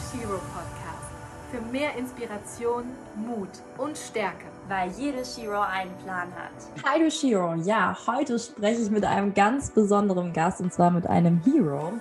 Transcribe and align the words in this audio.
Shiro 0.00 0.40
Podcast. 0.54 1.10
Für 1.50 1.60
mehr 1.72 1.94
Inspiration, 1.96 2.84
Mut 3.16 3.50
und 3.76 3.98
Stärke. 3.98 4.46
Weil 4.66 4.90
jede 4.92 5.24
Shiro 5.24 5.60
einen 5.60 5.94
Plan 6.04 6.28
hat. 6.34 6.84
Hi 6.86 6.98
du 6.98 7.10
Shiro. 7.10 7.54
Ja, 7.64 7.96
heute 8.06 8.38
spreche 8.38 8.80
ich 8.80 8.90
mit 8.90 9.04
einem 9.04 9.34
ganz 9.34 9.70
besonderen 9.70 10.32
Gast 10.32 10.60
und 10.60 10.72
zwar 10.72 10.90
mit 10.90 11.06
einem 11.06 11.42
Hero. 11.44 11.92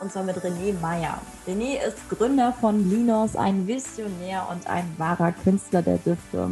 Und 0.00 0.12
zwar 0.12 0.22
mit 0.22 0.36
René 0.36 0.78
Meyer. 0.80 1.18
René 1.46 1.78
ist 1.84 2.08
Gründer 2.08 2.52
von 2.60 2.88
Linos, 2.88 3.34
ein 3.34 3.66
Visionär 3.66 4.46
und 4.50 4.68
ein 4.68 4.94
wahrer 4.96 5.32
Künstler 5.32 5.82
der 5.82 5.98
Düfte. 5.98 6.50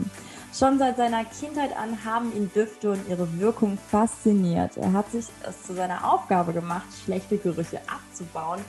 Schon 0.52 0.78
seit 0.78 0.96
seiner 0.96 1.24
Kindheit 1.24 1.76
an 1.76 2.04
haben 2.04 2.34
ihn 2.34 2.50
Düfte 2.52 2.90
und 2.90 3.08
ihre 3.08 3.38
Wirkung 3.38 3.78
fasziniert. 3.90 4.76
Er 4.78 4.92
hat 4.92 5.10
sich 5.12 5.26
es 5.46 5.62
zu 5.62 5.74
seiner 5.74 6.10
Aufgabe 6.10 6.52
gemacht, 6.52 6.86
schlechte 7.04 7.36
Gerüche 7.36 7.78
abzubauen 7.86 8.60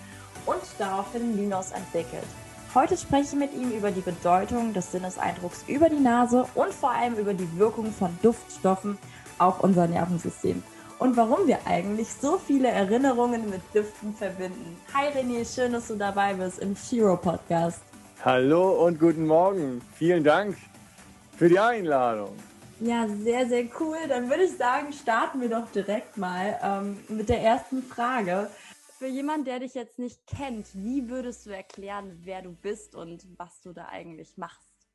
und 0.48 0.62
daraufhin 0.80 1.38
Linos 1.38 1.72
entwickelt. 1.72 2.26
Heute 2.74 2.98
spreche 2.98 3.24
ich 3.24 3.34
mit 3.34 3.54
ihm 3.54 3.70
über 3.72 3.92
die 3.92 4.02
Bedeutung 4.02 4.74
des 4.74 4.92
Sinneseindrucks 4.92 5.66
über 5.68 5.90
die 5.90 6.00
Nase 6.00 6.46
und 6.56 6.74
vor 6.74 6.92
allem 6.92 7.16
über 7.16 7.36
die 7.36 7.60
Wirkung 7.60 7.92
von 7.92 8.18
Duftstoffen 8.24 8.98
auf 9.38 9.60
unser 9.60 9.88
Nervensystem 9.88 10.64
und 11.00 11.16
warum 11.16 11.48
wir 11.48 11.60
eigentlich 11.66 12.08
so 12.14 12.38
viele 12.38 12.70
Erinnerungen 12.70 13.50
mit 13.50 13.62
Düften 13.74 14.14
verbinden. 14.14 14.78
Hi 14.94 15.10
René, 15.10 15.46
schön, 15.46 15.74
dass 15.74 15.88
du 15.88 15.96
dabei 15.96 16.34
bist 16.34 16.60
im 16.60 16.76
Shiro 16.76 17.16
Podcast. 17.18 17.82
Hallo 18.26 18.86
und 18.86 19.00
guten 19.00 19.28
Morgen. 19.28 19.82
Vielen 19.96 20.24
Dank 20.24 20.58
für 21.38 21.50
die 21.50 21.60
Einladung. 21.60 22.36
Ja, 22.80 23.08
sehr, 23.08 23.48
sehr 23.48 23.66
cool. 23.80 23.98
Dann 24.08 24.30
würde 24.30 24.44
ich 24.44 24.58
sagen, 24.58 24.94
starten 24.94 25.42
wir 25.42 25.50
doch 25.50 25.70
direkt 25.72 26.18
mal 26.18 26.60
ähm, 26.64 26.98
mit 27.10 27.30
der 27.30 27.42
ersten 27.42 27.82
Frage. 27.82 28.50
Für 28.98 29.08
jemanden, 29.08 29.46
der 29.46 29.60
dich 29.60 29.76
jetzt 29.76 30.00
nicht 30.00 30.26
kennt, 30.26 30.74
wie 30.74 31.08
würdest 31.08 31.46
du 31.46 31.52
erklären, 31.52 32.18
wer 32.24 32.42
du 32.42 32.56
bist 32.56 32.96
und 32.96 33.28
was 33.38 33.62
du 33.62 33.72
da 33.72 33.90
eigentlich 33.90 34.38
machst? 34.38 34.90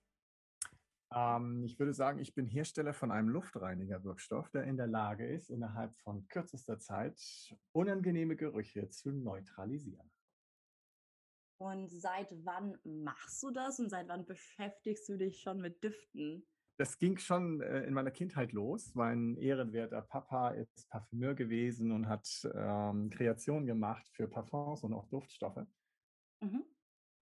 Ähm, 1.15 1.63
ich 1.65 1.79
würde 1.79 1.95
sagen, 1.95 2.19
ich 2.19 2.35
bin 2.35 2.47
Hersteller 2.47 2.95
von 2.95 3.13
einem 3.13 3.29
Luftreinigerwirkstoff, 3.29 4.51
der 4.51 4.65
in 4.65 4.77
der 4.77 4.89
Lage 4.89 5.25
ist, 5.29 5.51
innerhalb 5.51 5.95
von 5.99 6.27
kürzester 6.27 6.81
Zeit 6.81 7.17
unangenehme 7.71 8.35
Gerüche 8.35 8.91
zu 8.91 9.13
neutralisieren. 9.13 10.11
Und 11.59 11.89
seit 11.89 12.29
wann 12.45 12.77
machst 12.83 13.41
du 13.45 13.53
das 13.53 13.79
und 13.79 13.89
seit 13.89 14.09
wann 14.09 14.27
beschäftigst 14.27 15.09
du 15.09 15.17
dich 15.17 15.41
schon 15.41 15.61
mit 15.61 15.85
Düften? 15.85 16.45
Das 16.77 16.99
ging 16.99 17.19
schon 17.19 17.61
äh, 17.61 17.83
in 17.85 17.95
meiner 17.95 18.11
Kindheit 18.11 18.53
los. 18.53 18.95
Mein 18.95 19.37
ehrenwerter 19.37 20.03
Papa 20.03 20.51
ist 20.51 20.89
Parfümeur 20.89 21.35
gewesen 21.35 21.93
und 21.93 22.09
hat 22.09 22.29
ähm, 22.55 23.11
Kreationen 23.11 23.67
gemacht 23.67 24.09
für 24.11 24.29
Parfums 24.29 24.83
und 24.83 24.93
auch 24.93 25.07
Duftstoffe. 25.09 25.65
Mhm. 26.41 26.65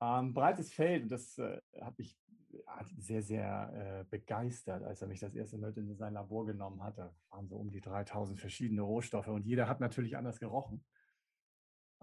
Ähm, 0.01 0.33
breites 0.33 0.73
Feld, 0.73 1.11
das 1.11 1.37
äh, 1.39 1.61
hat 1.81 1.98
mich 1.98 2.19
hat 2.67 2.87
sehr, 2.97 3.23
sehr 3.23 4.01
äh, 4.01 4.05
begeistert, 4.11 4.83
als 4.83 5.03
er 5.03 5.09
mich 5.09 5.20
das 5.20 5.34
erste 5.34 5.59
Mal 5.59 5.73
in 5.77 5.95
sein 5.95 6.14
Labor 6.14 6.47
genommen 6.47 6.83
hat. 6.83 6.98
Da 6.98 7.14
waren 7.31 7.48
so 7.48 7.57
um 7.57 7.70
die 7.70 7.81
3000 7.81 8.41
verschiedene 8.41 8.83
Rohstoffe 8.83 9.29
und 9.29 9.47
jeder 9.47 9.69
hat 9.69 9.81
natürlich 9.81 10.17
anders 10.17 10.41
gerochen. 10.41 10.85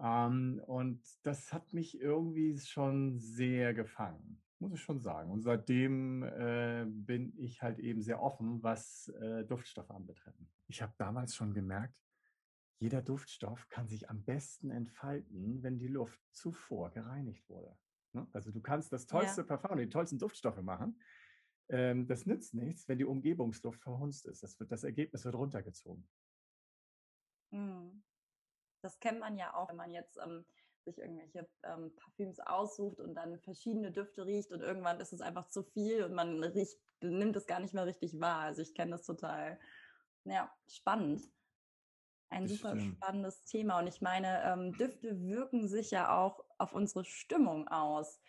Ähm, 0.00 0.62
und 0.66 1.02
das 1.22 1.52
hat 1.52 1.72
mich 1.72 2.00
irgendwie 2.00 2.58
schon 2.58 3.18
sehr 3.18 3.74
gefangen 3.74 4.40
muss 4.60 4.72
ich 4.72 4.80
schon 4.80 5.00
sagen. 5.00 5.30
Und 5.30 5.42
seitdem 5.42 6.22
äh, 6.22 6.84
bin 6.86 7.32
ich 7.38 7.62
halt 7.62 7.78
eben 7.78 8.02
sehr 8.02 8.20
offen, 8.20 8.62
was 8.62 9.08
äh, 9.20 9.44
Duftstoffe 9.44 9.90
anbetreffen. 9.90 10.48
Ich 10.66 10.82
habe 10.82 10.92
damals 10.98 11.34
schon 11.34 11.54
gemerkt, 11.54 11.94
jeder 12.80 13.02
Duftstoff 13.02 13.68
kann 13.68 13.88
sich 13.88 14.08
am 14.08 14.22
besten 14.24 14.70
entfalten, 14.70 15.62
wenn 15.62 15.78
die 15.78 15.88
Luft 15.88 16.20
zuvor 16.32 16.90
gereinigt 16.90 17.48
wurde. 17.48 17.76
Ne? 18.12 18.26
Also 18.32 18.52
du 18.52 18.60
kannst 18.60 18.92
das 18.92 19.06
tollste 19.06 19.42
ja. 19.42 19.46
Parfum, 19.46 19.78
die 19.78 19.88
tollsten 19.88 20.18
Duftstoffe 20.18 20.62
machen. 20.62 21.00
Ähm, 21.70 22.06
das 22.06 22.24
nützt 22.24 22.54
nichts, 22.54 22.88
wenn 22.88 22.98
die 22.98 23.04
Umgebungsluft 23.04 23.82
verhunzt 23.82 24.26
ist. 24.26 24.42
Das, 24.42 24.58
wird, 24.58 24.70
das 24.70 24.84
Ergebnis 24.84 25.24
wird 25.24 25.34
runtergezogen. 25.34 26.08
Mhm. 27.50 28.02
Das 28.80 29.00
kennt 29.00 29.18
man 29.18 29.36
ja 29.36 29.54
auch, 29.54 29.68
wenn 29.68 29.76
man 29.76 29.90
jetzt 29.90 30.18
ähm, 30.18 30.44
sich 30.88 30.98
irgendwelche 30.98 31.48
ähm, 31.62 31.94
Parfüms 31.96 32.40
aussucht 32.40 33.00
und 33.00 33.14
dann 33.14 33.38
verschiedene 33.40 33.92
Düfte 33.92 34.26
riecht 34.26 34.50
und 34.52 34.60
irgendwann 34.60 35.00
ist 35.00 35.12
es 35.12 35.20
einfach 35.20 35.48
zu 35.48 35.62
viel 35.62 36.04
und 36.04 36.14
man 36.14 36.42
riecht, 36.42 36.78
nimmt 37.00 37.36
es 37.36 37.46
gar 37.46 37.60
nicht 37.60 37.74
mehr 37.74 37.86
richtig 37.86 38.18
wahr. 38.20 38.40
Also 38.40 38.62
ich 38.62 38.74
kenne 38.74 38.92
das 38.92 39.04
total, 39.04 39.58
ja, 40.24 40.50
spannend. 40.66 41.22
Ein 42.30 42.44
das 42.44 42.52
super 42.52 42.76
stimmt. 42.76 42.96
spannendes 42.96 43.44
Thema. 43.44 43.78
Und 43.78 43.86
ich 43.86 44.00
meine, 44.00 44.42
ähm, 44.44 44.72
Düfte 44.72 45.20
wirken 45.22 45.68
sich 45.68 45.90
ja 45.90 46.16
auch 46.18 46.44
auf 46.58 46.74
unsere 46.74 47.04
Stimmung 47.04 47.68
aus. 47.68 48.20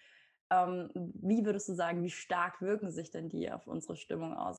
Ähm, 0.51 0.89
wie 0.95 1.45
würdest 1.45 1.69
du 1.69 1.73
sagen, 1.73 2.03
wie 2.03 2.09
stark 2.09 2.61
wirken 2.61 2.91
sich 2.91 3.11
denn 3.11 3.29
die 3.29 3.51
auf 3.51 3.67
unsere 3.67 3.95
Stimmung 3.95 4.33
aus? 4.33 4.57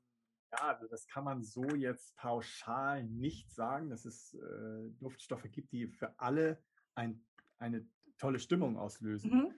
Ja, 0.52 0.68
also 0.68 0.88
das 0.88 1.06
kann 1.06 1.24
man 1.24 1.42
so 1.42 1.64
jetzt 1.74 2.16
pauschal 2.16 3.04
nicht 3.04 3.52
sagen, 3.52 3.88
dass 3.88 4.04
es 4.04 4.34
äh, 4.34 4.90
Duftstoffe 4.98 5.50
gibt, 5.50 5.72
die 5.72 5.86
für 5.88 6.18
alle 6.18 6.62
ein 6.94 7.24
eine 7.60 7.86
tolle 8.18 8.38
Stimmung 8.38 8.76
auslösen. 8.76 9.30
Mhm. 9.30 9.54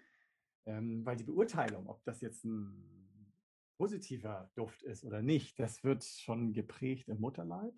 Ähm, 0.65 1.05
weil 1.05 1.17
die 1.17 1.25
Beurteilung, 1.25 1.89
ob 1.89 2.05
das 2.05 2.21
jetzt 2.21 2.45
ein 2.45 3.33
positiver 3.79 4.51
Duft 4.55 4.83
ist 4.83 5.05
oder 5.05 5.23
nicht, 5.23 5.59
das 5.59 5.83
wird 5.83 6.05
schon 6.05 6.53
geprägt 6.53 7.09
im 7.09 7.21
Mutterleib. 7.21 7.75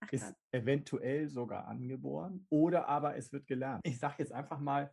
Ach, 0.00 0.12
ist 0.12 0.34
eventuell 0.52 1.28
sogar 1.28 1.66
angeboren 1.66 2.46
oder 2.50 2.86
aber 2.86 3.16
es 3.16 3.32
wird 3.32 3.46
gelernt. 3.46 3.80
Ich 3.86 3.98
sage 3.98 4.16
jetzt 4.18 4.32
einfach 4.32 4.60
mal, 4.60 4.92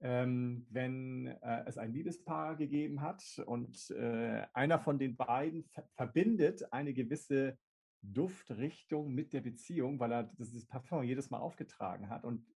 ähm, 0.00 0.66
wenn 0.70 1.26
äh, 1.26 1.64
es 1.66 1.76
ein 1.76 1.92
Liebespaar 1.92 2.56
gegeben 2.56 3.02
hat 3.02 3.22
und 3.44 3.90
äh, 3.90 4.46
einer 4.54 4.78
von 4.78 4.98
den 4.98 5.16
beiden 5.16 5.64
ver 5.64 5.86
verbindet 5.94 6.72
eine 6.72 6.94
gewisse 6.94 7.58
Duftrichtung 8.00 9.12
mit 9.12 9.34
der 9.34 9.42
Beziehung, 9.42 10.00
weil 10.00 10.12
er 10.12 10.22
dieses 10.38 10.66
Parfum 10.66 11.02
jedes 11.02 11.28
Mal 11.28 11.40
aufgetragen 11.40 12.08
hat 12.08 12.24
und 12.24 12.46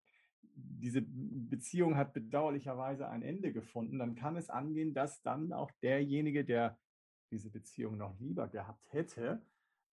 diese 0.55 1.01
Beziehung 1.01 1.97
hat 1.97 2.13
bedauerlicherweise 2.13 3.07
ein 3.07 3.21
Ende 3.21 3.51
gefunden, 3.51 3.99
dann 3.99 4.15
kann 4.15 4.37
es 4.37 4.49
angehen, 4.49 4.93
dass 4.93 5.21
dann 5.21 5.53
auch 5.53 5.71
derjenige, 5.81 6.45
der 6.45 6.77
diese 7.31 7.49
Beziehung 7.49 7.97
noch 7.97 8.17
lieber 8.19 8.47
gehabt 8.47 8.91
hätte, 8.93 9.41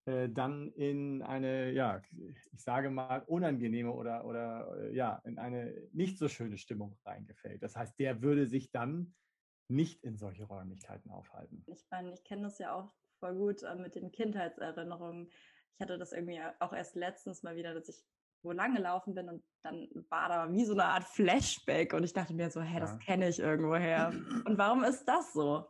äh, 0.05 0.29
dann 0.29 0.73
in 0.73 1.23
eine, 1.23 1.73
ja, 1.73 2.03
ich 2.53 2.63
sage 2.63 2.91
mal, 2.91 3.23
unangenehme 3.27 3.93
oder, 3.93 4.25
oder 4.25 4.77
äh, 4.77 4.95
ja, 4.95 5.21
in 5.25 5.39
eine 5.39 5.75
nicht 5.93 6.19
so 6.19 6.29
schöne 6.29 6.59
Stimmung 6.59 6.97
reingefällt. 7.05 7.63
Das 7.63 7.77
heißt, 7.77 7.99
der 7.99 8.21
würde 8.21 8.47
sich 8.47 8.71
dann 8.71 9.15
nicht 9.69 10.03
in 10.03 10.17
solche 10.17 10.45
Räumlichkeiten 10.45 11.11
aufhalten. 11.11 11.65
Ich 11.67 11.87
meine, 11.91 12.13
ich 12.13 12.25
kenne 12.25 12.43
das 12.43 12.59
ja 12.59 12.75
auch 12.75 12.93
voll 13.21 13.37
gut 13.37 13.63
äh, 13.63 13.77
mit 13.77 13.95
den 13.95 14.11
Kindheitserinnerungen. 14.11 15.31
Ich 15.75 15.81
hatte 15.81 15.99
das 15.99 16.13
irgendwie 16.13 16.41
auch 16.59 16.73
erst 16.73 16.97
letztens 16.97 17.43
mal 17.43 17.57
wieder, 17.57 17.73
dass 17.73 17.89
ich 17.89 18.05
wo 18.43 18.53
lang 18.53 18.75
gelaufen 18.75 19.15
bin 19.15 19.29
und 19.29 19.45
dann 19.63 19.89
war 20.09 20.29
da 20.29 20.53
wie 20.53 20.65
so 20.65 20.73
eine 20.73 20.85
Art 20.85 21.05
Flashback 21.05 21.93
und 21.95 22.05
ich 22.05 22.13
dachte 22.13 22.35
mir 22.35 22.51
so, 22.51 22.61
hä, 22.61 22.81
das 22.81 22.99
kenne 22.99 23.29
ich 23.29 23.39
irgendwoher. 23.39 24.13
und 24.45 24.59
warum 24.59 24.85
ist 24.85 25.05
das 25.05 25.33
so? 25.33 25.69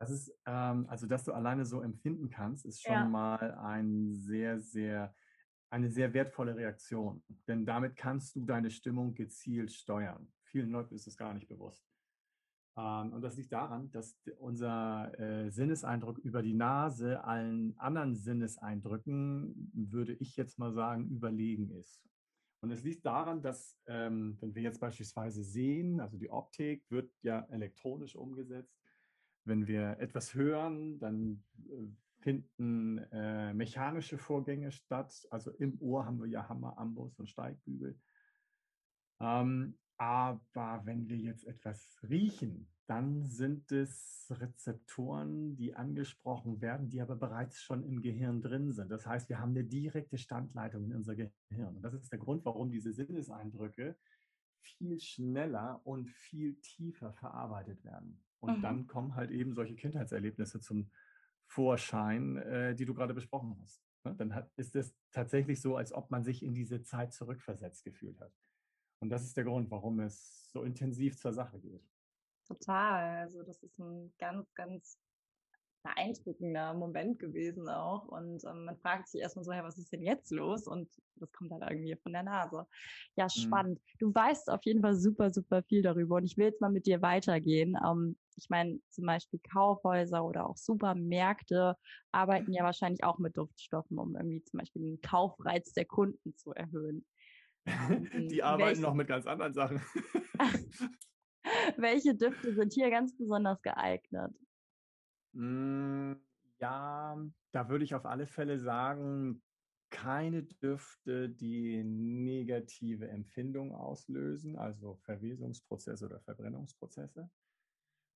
Das 0.00 0.10
ist, 0.10 0.34
ähm, 0.46 0.86
also 0.88 1.06
dass 1.06 1.22
du 1.22 1.32
alleine 1.32 1.64
so 1.64 1.80
empfinden 1.80 2.28
kannst, 2.28 2.66
ist 2.66 2.82
schon 2.82 2.92
ja. 2.92 3.04
mal 3.04 3.54
ein 3.62 4.12
sehr, 4.14 4.58
sehr, 4.58 5.14
eine 5.70 5.90
sehr 5.90 6.12
wertvolle 6.12 6.56
Reaktion. 6.56 7.22
Denn 7.46 7.64
damit 7.64 7.94
kannst 7.94 8.34
du 8.34 8.44
deine 8.44 8.70
Stimmung 8.70 9.14
gezielt 9.14 9.70
steuern. 9.70 10.32
Vielen 10.50 10.70
Leuten 10.70 10.96
ist 10.96 11.06
es 11.06 11.16
gar 11.16 11.32
nicht 11.34 11.48
bewusst. 11.48 11.91
Ähm, 12.76 13.12
und 13.12 13.22
das 13.22 13.36
liegt 13.36 13.52
daran, 13.52 13.90
dass 13.90 14.16
unser 14.38 15.18
äh, 15.18 15.50
Sinneseindruck 15.50 16.18
über 16.18 16.42
die 16.42 16.54
Nase 16.54 17.22
allen 17.24 17.78
anderen 17.78 18.16
Sinneseindrücken, 18.16 19.70
würde 19.74 20.14
ich 20.14 20.36
jetzt 20.36 20.58
mal 20.58 20.72
sagen, 20.72 21.08
überlegen 21.08 21.70
ist. 21.70 22.02
Und 22.62 22.70
es 22.70 22.84
liegt 22.84 23.04
daran, 23.04 23.42
dass, 23.42 23.76
ähm, 23.86 24.38
wenn 24.40 24.54
wir 24.54 24.62
jetzt 24.62 24.80
beispielsweise 24.80 25.42
sehen, 25.42 26.00
also 26.00 26.16
die 26.16 26.30
Optik 26.30 26.84
wird 26.90 27.10
ja 27.22 27.40
elektronisch 27.50 28.14
umgesetzt. 28.14 28.78
Wenn 29.44 29.66
wir 29.66 29.98
etwas 29.98 30.34
hören, 30.34 31.00
dann 31.00 31.42
äh, 31.58 31.88
finden 32.20 32.98
äh, 33.10 33.52
mechanische 33.52 34.16
Vorgänge 34.16 34.70
statt. 34.70 35.26
Also 35.30 35.50
im 35.50 35.76
Ohr 35.80 36.06
haben 36.06 36.20
wir 36.20 36.28
ja 36.28 36.48
Hammer, 36.48 36.78
Amboss 36.78 37.18
und 37.18 37.28
Steigbügel. 37.28 37.98
Ähm, 39.20 39.76
aber 40.02 40.82
wenn 40.84 41.08
wir 41.08 41.16
jetzt 41.16 41.46
etwas 41.46 41.96
riechen, 42.10 42.66
dann 42.88 43.24
sind 43.24 43.70
es 43.70 44.26
Rezeptoren, 44.30 45.54
die 45.54 45.76
angesprochen 45.76 46.60
werden, 46.60 46.88
die 46.88 47.00
aber 47.00 47.14
bereits 47.14 47.62
schon 47.62 47.84
im 47.84 48.02
Gehirn 48.02 48.42
drin 48.42 48.72
sind. 48.72 48.90
Das 48.90 49.06
heißt, 49.06 49.28
wir 49.28 49.38
haben 49.38 49.50
eine 49.50 49.62
direkte 49.62 50.18
Standleitung 50.18 50.86
in 50.86 50.96
unser 50.96 51.14
Gehirn. 51.14 51.76
Und 51.76 51.82
das 51.82 51.94
ist 51.94 52.10
der 52.10 52.18
Grund, 52.18 52.44
warum 52.44 52.72
diese 52.72 52.92
Sinneseindrücke 52.92 53.96
viel 54.60 54.98
schneller 54.98 55.80
und 55.84 56.10
viel 56.10 56.56
tiefer 56.56 57.12
verarbeitet 57.12 57.84
werden. 57.84 58.20
Und 58.40 58.58
mhm. 58.58 58.62
dann 58.62 58.86
kommen 58.88 59.14
halt 59.14 59.30
eben 59.30 59.54
solche 59.54 59.76
Kindheitserlebnisse 59.76 60.58
zum 60.58 60.90
Vorschein, 61.46 62.38
äh, 62.38 62.74
die 62.74 62.86
du 62.86 62.94
gerade 62.94 63.14
besprochen 63.14 63.56
hast. 63.62 63.84
Ne? 64.02 64.16
Dann 64.16 64.34
hat, 64.34 64.50
ist 64.56 64.74
es 64.74 64.96
tatsächlich 65.12 65.60
so, 65.60 65.76
als 65.76 65.92
ob 65.92 66.10
man 66.10 66.24
sich 66.24 66.42
in 66.42 66.54
diese 66.54 66.82
Zeit 66.82 67.12
zurückversetzt 67.12 67.84
gefühlt 67.84 68.18
hat. 68.20 68.32
Und 69.02 69.10
das 69.10 69.24
ist 69.24 69.36
der 69.36 69.42
Grund, 69.42 69.68
warum 69.68 69.98
es 69.98 70.48
so 70.52 70.62
intensiv 70.62 71.18
zur 71.18 71.32
Sache 71.32 71.58
geht. 71.58 71.82
Total. 72.46 73.18
Also 73.18 73.42
das 73.42 73.60
ist 73.64 73.76
ein 73.80 74.12
ganz, 74.16 74.54
ganz 74.54 74.96
beeindruckender 75.82 76.72
Moment 76.74 77.18
gewesen 77.18 77.68
auch. 77.68 78.06
Und 78.06 78.44
ähm, 78.44 78.64
man 78.64 78.76
fragt 78.76 79.08
sich 79.08 79.20
erstmal 79.20 79.44
so, 79.44 79.50
hey, 79.50 79.64
was 79.64 79.76
ist 79.76 79.92
denn 79.92 80.04
jetzt 80.04 80.30
los? 80.30 80.68
Und 80.68 80.88
das 81.16 81.32
kommt 81.32 81.50
halt 81.50 81.64
irgendwie 81.68 81.96
von 81.96 82.12
der 82.12 82.22
Nase. 82.22 82.64
Ja, 83.16 83.24
mhm. 83.24 83.28
spannend. 83.30 83.80
Mhm. 83.80 83.98
Du 83.98 84.14
weißt 84.14 84.48
auf 84.48 84.64
jeden 84.64 84.82
Fall 84.82 84.94
super, 84.94 85.32
super 85.32 85.64
viel 85.64 85.82
darüber. 85.82 86.16
Und 86.16 86.24
ich 86.24 86.36
will 86.36 86.46
jetzt 86.46 86.60
mal 86.60 86.70
mit 86.70 86.86
dir 86.86 87.02
weitergehen. 87.02 87.76
Ähm, 87.84 88.16
ich 88.36 88.50
meine, 88.50 88.78
zum 88.90 89.06
Beispiel 89.06 89.40
Kaufhäuser 89.40 90.24
oder 90.24 90.48
auch 90.48 90.56
Supermärkte 90.56 91.76
arbeiten 92.12 92.52
ja 92.52 92.62
wahrscheinlich 92.62 93.02
auch 93.02 93.18
mit 93.18 93.36
Duftstoffen, 93.36 93.98
um 93.98 94.14
irgendwie 94.14 94.44
zum 94.44 94.60
Beispiel 94.60 94.82
den 94.82 95.00
Kaufreiz 95.00 95.72
der 95.72 95.86
Kunden 95.86 96.36
zu 96.36 96.52
erhöhen. 96.52 97.04
Ähm, 97.64 98.28
Die 98.28 98.42
arbeiten 98.42 98.68
welche, 98.68 98.82
noch 98.82 98.94
mit 98.94 99.08
ganz 99.08 99.26
anderen 99.26 99.52
Sachen. 99.52 99.80
welche 101.76 102.14
Düfte 102.14 102.54
sind 102.54 102.72
hier 102.72 102.90
ganz 102.90 103.16
besonders 103.16 103.62
geeignet? 103.62 104.34
Hm, 105.34 106.20
ja, 106.58 107.16
da 107.52 107.68
würde 107.68 107.84
ich 107.84 107.94
auf 107.94 108.06
alle 108.06 108.26
Fälle 108.26 108.58
sagen, 108.58 109.42
keine 109.90 110.42
Düfte, 110.42 111.28
die 111.28 111.84
negative 111.84 113.08
Empfindungen 113.08 113.74
auslösen, 113.74 114.56
also 114.56 114.96
Verwesungsprozesse 115.02 116.06
oder 116.06 116.20
Verbrennungsprozesse, 116.20 117.30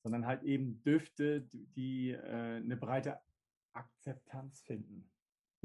sondern 0.02 0.26
halt 0.26 0.42
eben 0.42 0.82
Düfte, 0.82 1.42
die 1.42 2.12
äh, 2.12 2.56
eine 2.56 2.76
breite 2.76 3.20
Akzeptanz 3.75 4.62
finden. 4.62 5.10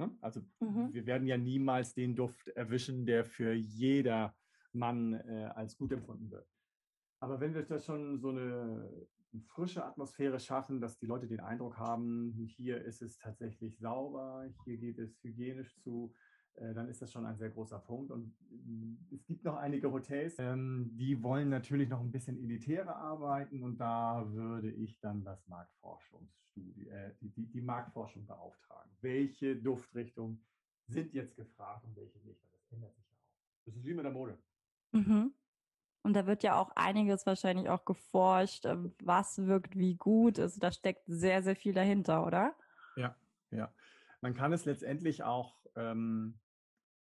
Ne? 0.02 0.18
Also 0.22 0.42
mhm. 0.60 0.94
wir 0.94 1.06
werden 1.06 1.28
ja 1.28 1.38
niemals 1.38 1.94
den 1.94 2.16
Duft 2.16 2.48
erwischen, 2.50 3.06
der 3.06 3.24
für 3.24 3.54
jeder 3.54 4.36
Mann 4.74 5.14
äh, 5.14 5.52
als 5.54 5.78
gut 5.78 5.92
empfunden 5.92 6.32
wird. 6.32 6.48
Aber 7.20 7.40
wenn 7.40 7.54
wir 7.54 7.64
da 7.64 7.78
schon 7.78 8.20
so 8.20 8.30
eine 8.30 8.90
frische 9.54 9.86
Atmosphäre 9.86 10.40
schaffen, 10.40 10.82
dass 10.82 10.98
die 10.98 11.06
Leute 11.06 11.28
den 11.28 11.40
Eindruck 11.40 11.78
haben, 11.78 12.34
hier 12.34 12.84
ist 12.84 13.04
es 13.04 13.20
tatsächlich 13.20 13.78
sauber, 13.78 14.50
hier 14.66 14.78
geht 14.78 14.98
es 14.98 15.24
hygienisch 15.24 15.78
zu, 15.82 16.14
dann 16.56 16.88
ist 16.88 17.02
das 17.02 17.12
schon 17.12 17.26
ein 17.26 17.38
sehr 17.38 17.50
großer 17.50 17.80
Punkt. 17.80 18.12
Und 18.12 18.34
mm, 18.50 18.96
es 19.14 19.26
gibt 19.26 19.44
noch 19.44 19.56
einige 19.56 19.92
Hotels, 19.92 20.38
ähm, 20.40 20.92
die 20.94 21.22
wollen 21.24 21.50
natürlich 21.50 21.90
noch 21.90 22.02
ein 22.02 22.12
bisschen 22.12 22.38
elitärer 22.38 22.96
arbeiten 22.96 23.64
und 23.64 23.78
da 23.78 24.26
würde 24.32 24.70
ich 24.72 25.00
dann 25.00 25.24
das 25.24 25.48
Marktforschungsstudie, 25.48 26.88
äh, 26.90 27.14
die, 27.22 27.30
die, 27.30 27.48
die 27.48 27.62
Marktforschung 27.62 28.26
beauftragen. 28.26 28.92
Welche 29.02 29.56
Duftrichtungen 29.56 30.44
sind 30.88 31.14
jetzt 31.14 31.36
gefragt 31.36 31.86
und 31.86 31.96
welche 31.96 32.20
nicht? 32.20 32.44
Das 32.54 32.72
ändert 32.72 32.96
sich 32.96 33.10
ja 33.10 33.18
auch. 33.18 33.66
Das 33.66 33.76
ist 33.76 33.86
wie 33.86 33.94
mit 33.94 34.06
der 34.06 34.12
Mode. 34.12 34.38
Mhm. 34.92 35.34
Und 36.04 36.14
da 36.14 36.26
wird 36.26 36.44
ja 36.44 36.60
auch 36.60 36.72
einiges 36.76 37.26
wahrscheinlich 37.26 37.70
auch 37.70 37.86
geforscht, 37.86 38.66
ähm, 38.66 38.94
was 39.04 39.46
wirkt 39.46 39.78
wie 39.78 39.96
gut. 39.96 40.40
Also 40.40 40.60
da 40.60 40.72
steckt 40.72 41.04
sehr, 41.06 41.44
sehr 41.44 41.56
viel 41.56 41.74
dahinter, 41.74 42.26
oder? 42.26 42.56
Ja, 42.96 43.16
ja. 43.52 43.72
Man 44.22 44.34
kann 44.34 44.54
es 44.54 44.66
letztendlich 44.66 45.24
auch 45.24 45.58
ähm, 45.76 46.40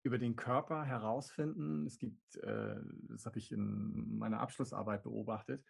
über 0.02 0.18
den 0.18 0.36
Körper 0.36 0.84
herausfinden. 0.84 1.86
Es 1.86 1.98
gibt, 1.98 2.36
äh, 2.36 2.76
das 3.08 3.26
habe 3.26 3.38
ich 3.38 3.52
in 3.52 4.18
meiner 4.18 4.40
Abschlussarbeit 4.40 5.02
beobachtet, 5.02 5.64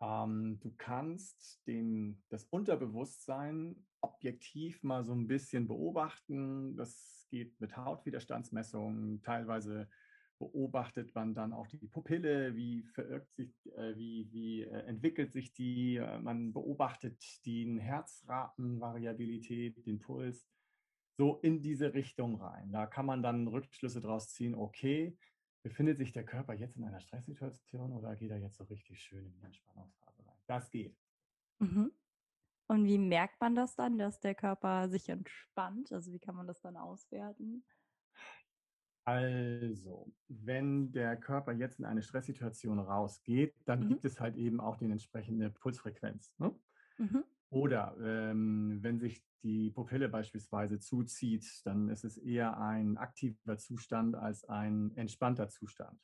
ähm, 0.00 0.58
du 0.60 0.74
kannst 0.76 1.66
den, 1.66 2.22
das 2.28 2.44
Unterbewusstsein 2.44 3.86
objektiv 4.00 4.82
mal 4.82 5.04
so 5.04 5.14
ein 5.14 5.26
bisschen 5.26 5.66
beobachten. 5.68 6.76
Das 6.76 7.26
geht 7.30 7.58
mit 7.60 7.76
Hautwiderstandsmessungen, 7.76 9.22
teilweise 9.22 9.88
beobachtet 10.38 11.14
man 11.14 11.34
dann 11.34 11.54
auch 11.54 11.66
die 11.66 11.88
Pupille, 11.88 12.54
wie 12.54 12.82
verirrt 12.82 13.32
sich, 13.32 13.54
äh, 13.74 13.96
wie, 13.96 14.30
wie 14.32 14.64
äh, 14.64 14.82
entwickelt 14.82 15.32
sich 15.32 15.54
die, 15.54 15.96
äh, 15.96 16.20
man 16.20 16.52
beobachtet 16.52 17.18
die 17.46 17.80
Herzratenvariabilität, 17.80 19.86
den 19.86 19.98
Puls, 19.98 20.46
so 21.16 21.38
in 21.40 21.62
diese 21.62 21.94
Richtung 21.94 22.40
rein. 22.40 22.72
Da 22.72 22.86
kann 22.86 23.06
man 23.06 23.22
dann 23.22 23.48
Rückschlüsse 23.48 24.00
draus 24.00 24.32
ziehen, 24.32 24.54
okay, 24.54 25.16
befindet 25.62 25.98
sich 25.98 26.12
der 26.12 26.24
Körper 26.24 26.54
jetzt 26.54 26.76
in 26.76 26.84
einer 26.84 27.00
Stresssituation 27.00 27.92
oder 27.92 28.14
geht 28.14 28.30
er 28.30 28.38
jetzt 28.38 28.56
so 28.56 28.64
richtig 28.64 29.02
schön 29.02 29.24
in 29.24 29.32
die 29.32 29.42
Entspannungsphase 29.42 30.26
rein? 30.26 30.38
Das 30.46 30.70
geht. 30.70 30.96
Mhm. 31.58 31.90
Und 32.68 32.84
wie 32.84 32.98
merkt 32.98 33.40
man 33.40 33.54
das 33.54 33.74
dann, 33.76 33.98
dass 33.98 34.20
der 34.20 34.34
Körper 34.34 34.88
sich 34.88 35.08
entspannt? 35.08 35.92
Also 35.92 36.12
wie 36.12 36.18
kann 36.18 36.34
man 36.34 36.46
das 36.46 36.60
dann 36.60 36.76
auswerten? 36.76 37.64
Also, 39.04 40.12
wenn 40.26 40.90
der 40.90 41.16
Körper 41.16 41.52
jetzt 41.52 41.78
in 41.78 41.84
eine 41.84 42.02
Stresssituation 42.02 42.80
rausgeht, 42.80 43.54
dann 43.64 43.84
mhm. 43.84 43.88
gibt 43.88 44.04
es 44.04 44.18
halt 44.18 44.36
eben 44.36 44.60
auch 44.60 44.76
die 44.76 44.86
entsprechende 44.86 45.48
Pulsfrequenz. 45.48 46.34
Ne? 46.38 46.52
Mhm. 46.98 47.24
Oder 47.50 47.96
ähm, 48.00 48.78
wenn 48.82 48.98
sich 48.98 49.24
die 49.42 49.70
Pupille 49.70 50.08
beispielsweise 50.08 50.78
zuzieht, 50.78 51.46
dann 51.64 51.88
ist 51.88 52.04
es 52.04 52.18
eher 52.18 52.58
ein 52.58 52.96
aktiver 52.96 53.56
Zustand 53.58 54.16
als 54.16 54.44
ein 54.44 54.90
entspannter 54.96 55.48
Zustand. 55.48 56.00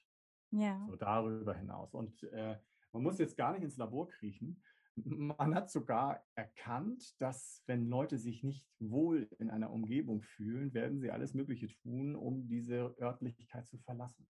Ja. 0.53 0.85
So 0.87 0.97
darüber 0.97 1.55
hinaus. 1.55 1.95
Und 1.95 2.23
äh, 2.25 2.57
man 2.93 3.03
muss 3.03 3.19
jetzt 3.19 3.37
gar 3.37 3.53
nicht 3.53 3.63
ins 3.63 3.77
Labor 3.77 4.09
kriechen. 4.09 4.63
Man 4.95 5.55
hat 5.55 5.71
sogar 5.71 6.23
erkannt, 6.35 7.21
dass 7.21 7.63
wenn 7.67 7.87
Leute 7.87 8.19
sich 8.19 8.45
nicht 8.45 8.69
wohl 8.79 9.29
in 9.39 9.51
einer 9.51 9.71
Umgebung 9.71 10.21
fühlen, 10.21 10.75
werden 10.75 11.01
sie 11.01 11.11
alles 11.11 11.33
Mögliche 11.33 11.69
tun, 11.69 12.15
um 12.15 12.47
diese 12.47 12.95
Örtlichkeit 13.01 13.67
zu 13.67 13.79
verlassen. 13.79 14.29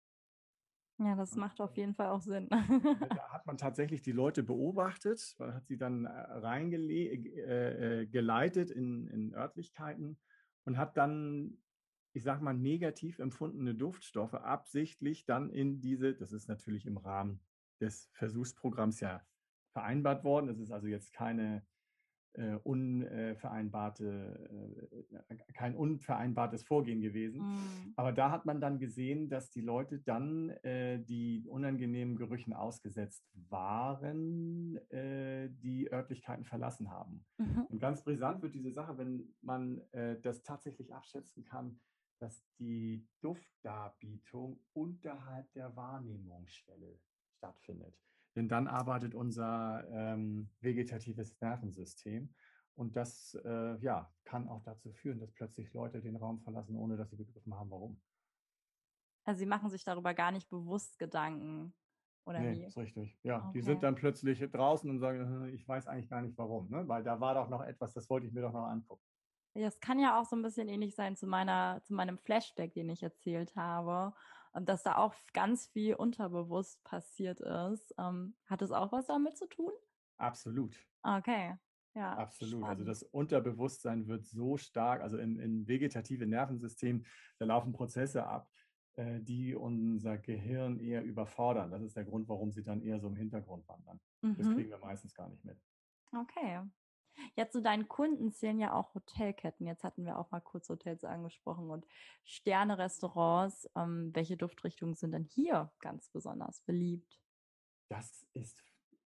Ja, 1.04 1.16
das 1.16 1.36
macht 1.36 1.60
auf 1.62 1.76
jeden 1.78 1.96
Fall 1.96 2.10
auch 2.10 2.22
Sinn. 2.22 2.48
da 2.50 3.30
hat 3.30 3.48
man 3.48 3.58
tatsächlich 3.58 4.04
die 4.04 4.12
Leute 4.12 4.44
beobachtet, 4.44 5.36
man 5.40 5.56
hat 5.56 5.66
sie 5.66 5.78
dann 5.78 6.06
äh, 6.06 6.10
reingeleitet 6.10 7.42
äh, 8.72 8.74
äh 8.74 8.78
in, 8.78 9.08
in 9.08 9.34
Örtlichkeiten 9.34 10.20
und 10.66 10.78
hat 10.78 10.98
dann, 10.98 11.58
ich 12.14 12.22
sag 12.24 12.42
mal, 12.42 12.54
negativ 12.54 13.18
empfundene 13.18 13.74
Duftstoffe 13.74 14.36
absichtlich 14.36 15.26
dann 15.26 15.50
in 15.50 15.82
diese, 15.82 16.14
das 16.14 16.34
ist 16.34 16.48
natürlich 16.48 16.86
im 16.86 16.98
Rahmen 16.98 17.40
des 17.80 18.12
Versuchsprogramms 18.14 19.00
ja 19.00 19.26
vereinbart 19.74 20.24
worden. 20.24 20.50
Es 20.50 20.60
ist 20.60 20.72
also 20.72 20.86
jetzt 20.86 21.14
keine 21.14 21.66
äh, 22.34 22.56
unvereinbarte, 22.64 24.78
äh, 25.30 25.36
kein 25.54 25.76
unvereinbartes 25.76 26.64
Vorgehen 26.64 27.02
gewesen. 27.02 27.42
Mhm. 27.42 27.94
Aber 27.96 28.12
da 28.12 28.32
hat 28.32 28.46
man 28.46 28.62
dann 28.62 28.80
gesehen, 28.80 29.30
dass 29.30 29.50
die 29.50 29.62
Leute 29.62 30.00
dann 30.00 30.50
äh, 30.64 31.00
die 31.00 31.46
unangenehmen 31.48 32.16
Gerüchen 32.16 32.54
ausgesetzt 32.54 33.24
waren, 33.50 34.78
äh, 34.92 35.50
die 35.50 35.92
Örtlichkeiten 35.92 36.46
verlassen 36.46 36.90
haben. 36.90 37.26
Mhm. 37.38 37.66
Und 37.70 37.80
ganz 37.80 38.04
brisant 38.04 38.42
wird 38.42 38.54
diese 38.54 38.72
Sache, 38.72 38.98
wenn 38.98 39.34
man 39.42 39.82
äh, 39.92 40.20
das 40.22 40.44
tatsächlich 40.44 40.94
abschätzen 40.94 41.44
kann, 41.44 41.80
dass 42.20 42.46
die 42.60 43.08
Duftdarbietung 43.22 44.60
unterhalb 44.74 45.52
der 45.54 45.76
Wahrnehmungsschwelle 45.76 47.00
stattfindet. 47.38 47.96
Denn 48.36 48.48
dann 48.48 48.68
arbeitet 48.68 49.14
unser 49.14 49.86
ähm, 49.92 50.50
vegetatives 50.62 51.40
Nervensystem. 51.42 52.34
Und 52.76 52.96
das 52.96 53.38
äh, 53.44 53.78
ja, 53.82 54.12
kann 54.24 54.48
auch 54.48 54.64
dazu 54.64 54.92
führen, 54.94 55.20
dass 55.20 55.32
plötzlich 55.34 55.74
Leute 55.74 56.02
den 56.02 56.16
Raum 56.16 56.40
verlassen, 56.42 56.78
ohne 56.78 56.98
dass 56.98 57.10
sie 57.10 57.18
begriffen 57.18 57.54
haben, 57.54 57.70
warum. 57.70 58.02
Also 59.26 59.40
sie 59.40 59.46
machen 59.46 59.70
sich 59.70 59.84
darüber 59.84 60.14
gar 60.14 60.32
nicht 60.32 60.50
bewusst 60.50 60.98
Gedanken. 60.98 61.74
Oder 62.26 62.40
nee, 62.40 62.60
wie? 62.60 62.64
ist 62.64 62.78
richtig. 62.78 63.20
Ja, 63.24 63.40
okay. 63.40 63.52
die 63.56 63.62
sind 63.62 63.84
dann 63.84 63.96
plötzlich 63.96 64.40
draußen 64.40 64.90
und 64.90 65.00
sagen, 65.00 65.50
ich 65.54 65.68
weiß 65.68 65.88
eigentlich 65.88 66.10
gar 66.10 66.22
nicht 66.22 66.38
warum, 66.38 66.70
ne? 66.70 66.88
weil 66.88 67.04
da 67.04 67.20
war 67.20 67.34
doch 67.34 67.50
noch 67.50 67.62
etwas, 67.62 67.94
das 67.94 68.10
wollte 68.10 68.28
ich 68.28 68.34
mir 68.34 68.42
doch 68.42 68.54
noch 68.54 68.68
angucken. 68.68 69.04
Ja, 69.54 69.68
es 69.68 69.80
kann 69.80 70.00
ja 70.00 70.20
auch 70.20 70.26
so 70.26 70.36
ein 70.36 70.42
bisschen 70.42 70.70
ähnlich 70.70 70.96
sein 70.96 71.16
zu 71.16 71.28
meiner, 71.28 71.82
zu 71.84 71.94
meinem 71.94 72.18
Flashback, 72.18 72.74
den 72.74 72.90
ich 72.90 73.04
erzählt 73.04 73.56
habe 73.56 74.14
dass 74.54 74.84
da 74.84 74.98
auch 74.98 75.14
ganz 75.34 75.68
viel 75.68 75.96
unterbewusst 75.96 76.84
passiert 76.84 77.40
ist. 77.40 77.94
Ähm, 77.98 78.36
hat 78.46 78.62
es 78.62 78.72
auch 78.72 78.92
was 78.92 79.08
damit 79.08 79.38
zu 79.38 79.48
tun? 79.48 79.72
Absolut. 80.18 80.78
Okay. 81.04 81.56
Ja, 81.94 82.14
Absolut. 82.14 82.54
Also 82.54 82.58
spannend. 82.60 82.80
Also 82.80 82.84
das 82.86 83.04
Unterbewusstsein 83.04 84.08
wird 84.08 84.26
so 84.26 84.58
stark, 84.58 85.02
also 85.02 85.18
im, 85.18 85.40
im 85.40 85.68
vegetative 85.68 86.26
Nervensystem, 86.26 87.06
da 87.38 87.46
laufen 87.46 87.74
Prozesse 87.74 88.26
ab, 88.26 88.50
äh, 88.96 89.20
die 89.22 89.56
unser 89.56 90.18
Gehirn 90.18 90.80
eher 90.80 91.04
überfordern. 91.04 91.72
Das 91.72 91.82
ist 91.82 91.96
der 91.96 92.06
Grund, 92.06 92.28
warum 92.30 92.52
sie 92.52 92.64
dann 92.64 92.82
eher 92.82 93.00
so 93.00 93.08
im 93.08 93.16
Hintergrund 93.16 93.68
wandern. 93.68 94.00
Mhm. 94.22 94.36
Das 94.38 94.50
kriegen 94.50 94.70
wir 94.70 94.78
meistens 94.80 95.14
gar 95.14 95.30
nicht 95.30 95.44
mit. 95.44 95.58
Okay. 96.14 96.62
Ja, 97.36 97.50
zu 97.50 97.62
deinen 97.62 97.88
Kunden 97.88 98.32
zählen 98.32 98.60
ja 98.60 98.74
auch 98.74 98.94
Hotelketten. 98.94 99.66
Jetzt 99.66 99.84
hatten 99.84 100.06
wir 100.06 100.18
auch 100.18 100.32
mal 100.32 100.42
kurz 100.42 100.70
Hotels 100.70 101.04
angesprochen 101.04 101.70
und 101.70 101.86
Sterne-Restaurants. 102.24 103.70
Ähm, 103.76 104.12
welche 104.14 104.38
Duftrichtungen 104.38 104.96
sind 104.96 105.12
denn 105.12 105.26
hier 105.26 105.72
ganz 105.80 106.10
besonders 106.10 106.62
beliebt? 106.62 107.20
Das 107.90 108.26
ist 108.34 108.58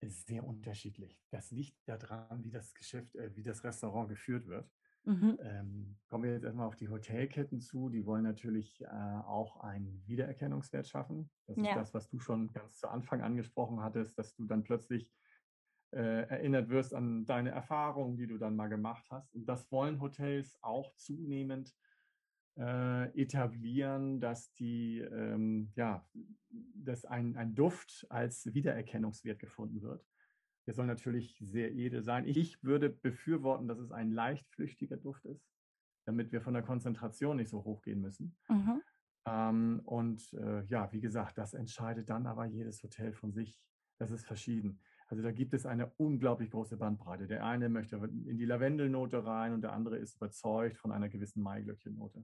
sehr 0.01 0.43
unterschiedlich. 0.43 1.21
Das 1.29 1.51
liegt 1.51 1.77
daran, 1.87 2.43
wie 2.43 2.51
das 2.51 2.73
Geschäft, 2.73 3.15
äh, 3.15 3.35
wie 3.35 3.43
das 3.43 3.63
Restaurant 3.63 4.09
geführt 4.09 4.47
wird. 4.47 4.69
Mhm. 5.03 5.37
Ähm, 5.41 5.97
kommen 6.07 6.25
wir 6.25 6.33
jetzt 6.33 6.43
erstmal 6.43 6.67
auf 6.67 6.75
die 6.75 6.89
Hotelketten 6.89 7.59
zu. 7.59 7.89
Die 7.89 8.05
wollen 8.05 8.23
natürlich 8.23 8.81
äh, 8.81 8.87
auch 8.87 9.57
einen 9.61 10.03
Wiedererkennungswert 10.05 10.87
schaffen. 10.87 11.29
Das 11.47 11.57
ist 11.57 11.75
das, 11.75 11.93
was 11.93 12.09
du 12.09 12.19
schon 12.19 12.51
ganz 12.51 12.77
zu 12.77 12.87
Anfang 12.87 13.21
angesprochen 13.21 13.81
hattest, 13.81 14.17
dass 14.19 14.35
du 14.35 14.45
dann 14.45 14.63
plötzlich 14.63 15.09
erinnert 15.97 16.69
wirst 16.69 16.93
an 16.93 17.25
deine 17.25 17.51
Erfahrungen, 17.51 18.17
die 18.17 18.27
du 18.27 18.37
dann 18.37 18.55
mal 18.55 18.67
gemacht 18.67 19.05
hast. 19.09 19.33
Und 19.33 19.45
das 19.45 19.71
wollen 19.71 20.01
Hotels 20.01 20.57
auch 20.61 20.95
zunehmend 20.95 21.75
äh, 22.57 23.21
etablieren, 23.21 24.19
dass 24.19 24.53
die, 24.53 24.99
ähm, 24.99 25.71
ja, 25.75 26.05
dass 26.75 27.05
ein, 27.05 27.35
ein 27.37 27.55
Duft 27.55 28.05
als 28.09 28.53
Wiedererkennungswert 28.53 29.39
gefunden 29.39 29.81
wird. 29.81 30.05
Der 30.67 30.73
soll 30.73 30.85
natürlich 30.85 31.37
sehr 31.39 31.71
edel 31.73 32.03
sein. 32.03 32.27
Ich 32.27 32.63
würde 32.63 32.89
befürworten, 32.89 33.67
dass 33.67 33.79
es 33.79 33.91
ein 33.91 34.11
leicht 34.11 34.47
flüchtiger 34.49 34.97
Duft 34.97 35.25
ist, 35.25 35.49
damit 36.05 36.31
wir 36.31 36.41
von 36.41 36.53
der 36.53 36.63
Konzentration 36.63 37.37
nicht 37.37 37.49
so 37.49 37.63
hoch 37.63 37.81
gehen 37.81 38.01
müssen. 38.01 38.37
Mhm. 38.47 38.81
Ähm, 39.25 39.81
und 39.85 40.33
äh, 40.33 40.63
ja, 40.65 40.91
wie 40.91 41.01
gesagt, 41.01 41.37
das 41.37 41.53
entscheidet 41.53 42.09
dann 42.09 42.27
aber 42.27 42.45
jedes 42.45 42.83
Hotel 42.83 43.13
von 43.13 43.31
sich. 43.31 43.59
Das 43.97 44.11
ist 44.11 44.25
verschieden. 44.25 44.79
Also 45.11 45.23
da 45.23 45.31
gibt 45.31 45.53
es 45.53 45.65
eine 45.65 45.91
unglaublich 45.97 46.51
große 46.51 46.77
Bandbreite. 46.77 47.27
Der 47.27 47.45
eine 47.45 47.67
möchte 47.67 47.97
in 47.97 48.37
die 48.37 48.45
Lavendelnote 48.45 49.25
rein 49.25 49.53
und 49.53 49.61
der 49.61 49.73
andere 49.73 49.97
ist 49.97 50.15
überzeugt 50.15 50.77
von 50.77 50.93
einer 50.93 51.09
gewissen 51.09 51.43
Maiglöckchennote. 51.43 52.23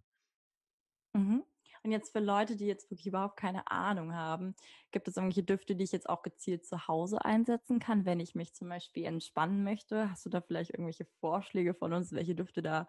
Mhm. 1.14 1.44
Und 1.84 1.92
jetzt 1.92 2.14
für 2.14 2.22
Leute, 2.22 2.56
die 2.56 2.66
jetzt 2.66 2.90
wirklich 2.90 3.08
überhaupt 3.08 3.38
keine 3.38 3.70
Ahnung 3.70 4.16
haben, 4.16 4.56
gibt 4.92 5.10
es 5.10 5.18
irgendwelche 5.18 5.44
Düfte, 5.44 5.76
die 5.76 5.84
ich 5.84 5.92
jetzt 5.92 6.08
auch 6.08 6.24
gezielt 6.24 6.66
zu 6.66 6.88
Hause 6.88 7.24
einsetzen 7.26 7.80
kann, 7.80 8.06
wenn 8.06 8.22
ich 8.22 8.36
mich 8.36 8.54
zum 8.54 8.70
Beispiel 8.70 9.04
entspannen 9.04 9.66
möchte? 9.66 10.10
Hast 10.10 10.26
du 10.26 10.30
da 10.30 10.40
vielleicht 10.40 10.72
irgendwelche 10.72 11.06
Vorschläge 11.20 11.74
von 11.74 11.92
uns, 11.92 12.14
welche 12.14 12.36
Düfte 12.36 12.62
da 12.62 12.88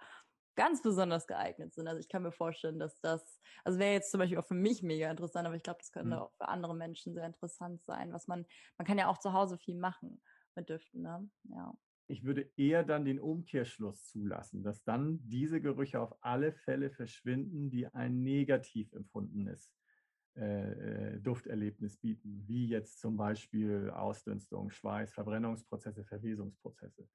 ganz 0.59 0.83
besonders 0.83 1.27
geeignet 1.27 1.73
sind? 1.73 1.89
Also 1.89 2.01
ich 2.01 2.09
kann 2.09 2.23
mir 2.23 2.33
vorstellen, 2.33 2.79
dass 2.79 3.01
das, 3.01 3.41
also 3.65 3.79
wäre 3.79 3.93
jetzt 3.93 4.11
zum 4.11 4.19
Beispiel 4.19 4.39
auch 4.39 4.47
für 4.47 4.55
mich 4.55 4.83
mega 4.83 5.11
interessant, 5.11 5.47
aber 5.47 5.57
ich 5.57 5.63
glaube, 5.63 5.79
das 5.81 5.93
könnte 5.93 6.17
mhm. 6.17 6.23
auch 6.23 6.33
für 6.37 6.49
andere 6.49 6.77
Menschen 6.77 7.15
sehr 7.15 7.25
interessant 7.25 7.83
sein, 7.85 8.13
was 8.13 8.27
man, 8.27 8.45
man 8.77 8.87
kann 8.87 8.99
ja 8.99 9.09
auch 9.09 9.19
zu 9.19 9.33
Hause 9.33 9.57
viel 9.57 9.77
machen 9.77 10.21
mit 10.55 10.69
Düften, 10.69 11.03
ne? 11.03 11.31
Ja 11.45 11.73
ich 12.11 12.25
würde 12.25 12.51
eher 12.57 12.85
dann 12.85 13.05
den 13.05 13.21
Umkehrschluss 13.21 14.07
zulassen, 14.07 14.63
dass 14.63 14.83
dann 14.83 15.21
diese 15.29 15.61
Gerüche 15.61 16.01
auf 16.01 16.17
alle 16.23 16.53
Fälle 16.53 16.91
verschwinden, 16.91 17.71
die 17.71 17.87
ein 17.87 18.23
negativ 18.23 18.91
empfundenes 18.95 19.71
äh, 20.35 20.73
äh, 21.13 21.21
Dufterlebnis 21.21 21.99
bieten, 21.99 22.45
wie 22.47 22.67
jetzt 22.67 22.99
zum 22.99 23.19
Beispiel 23.19 23.91
Ausdünstung, 23.91 24.71
Schweiß, 24.71 25.13
Verbrennungsprozesse, 25.13 26.05
Verwesungsprozesse. 26.05 27.07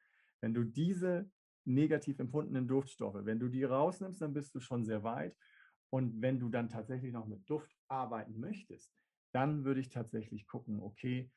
Wenn 0.42 0.54
du 0.54 0.64
diese 0.64 1.30
negativ 1.66 2.20
empfundenen 2.20 2.68
Duftstoffe, 2.68 3.26
wenn 3.26 3.40
du 3.40 3.48
die 3.48 3.64
rausnimmst, 3.64 4.22
dann 4.22 4.34
bist 4.34 4.54
du 4.56 4.60
schon 4.60 4.86
sehr 4.86 5.04
weit. 5.04 5.36
Und 5.90 6.22
wenn 6.22 6.40
du 6.40 6.50
dann 6.50 6.70
tatsächlich 6.70 7.14
noch 7.14 7.28
mit 7.28 7.48
Duft 7.50 7.76
arbeiten 7.88 8.40
möchtest, 8.40 8.92
dann 9.32 9.64
würde 9.64 9.80
ich 9.80 9.90
tatsächlich 9.90 10.48
gucken, 10.48 10.80
okay, 10.80 11.32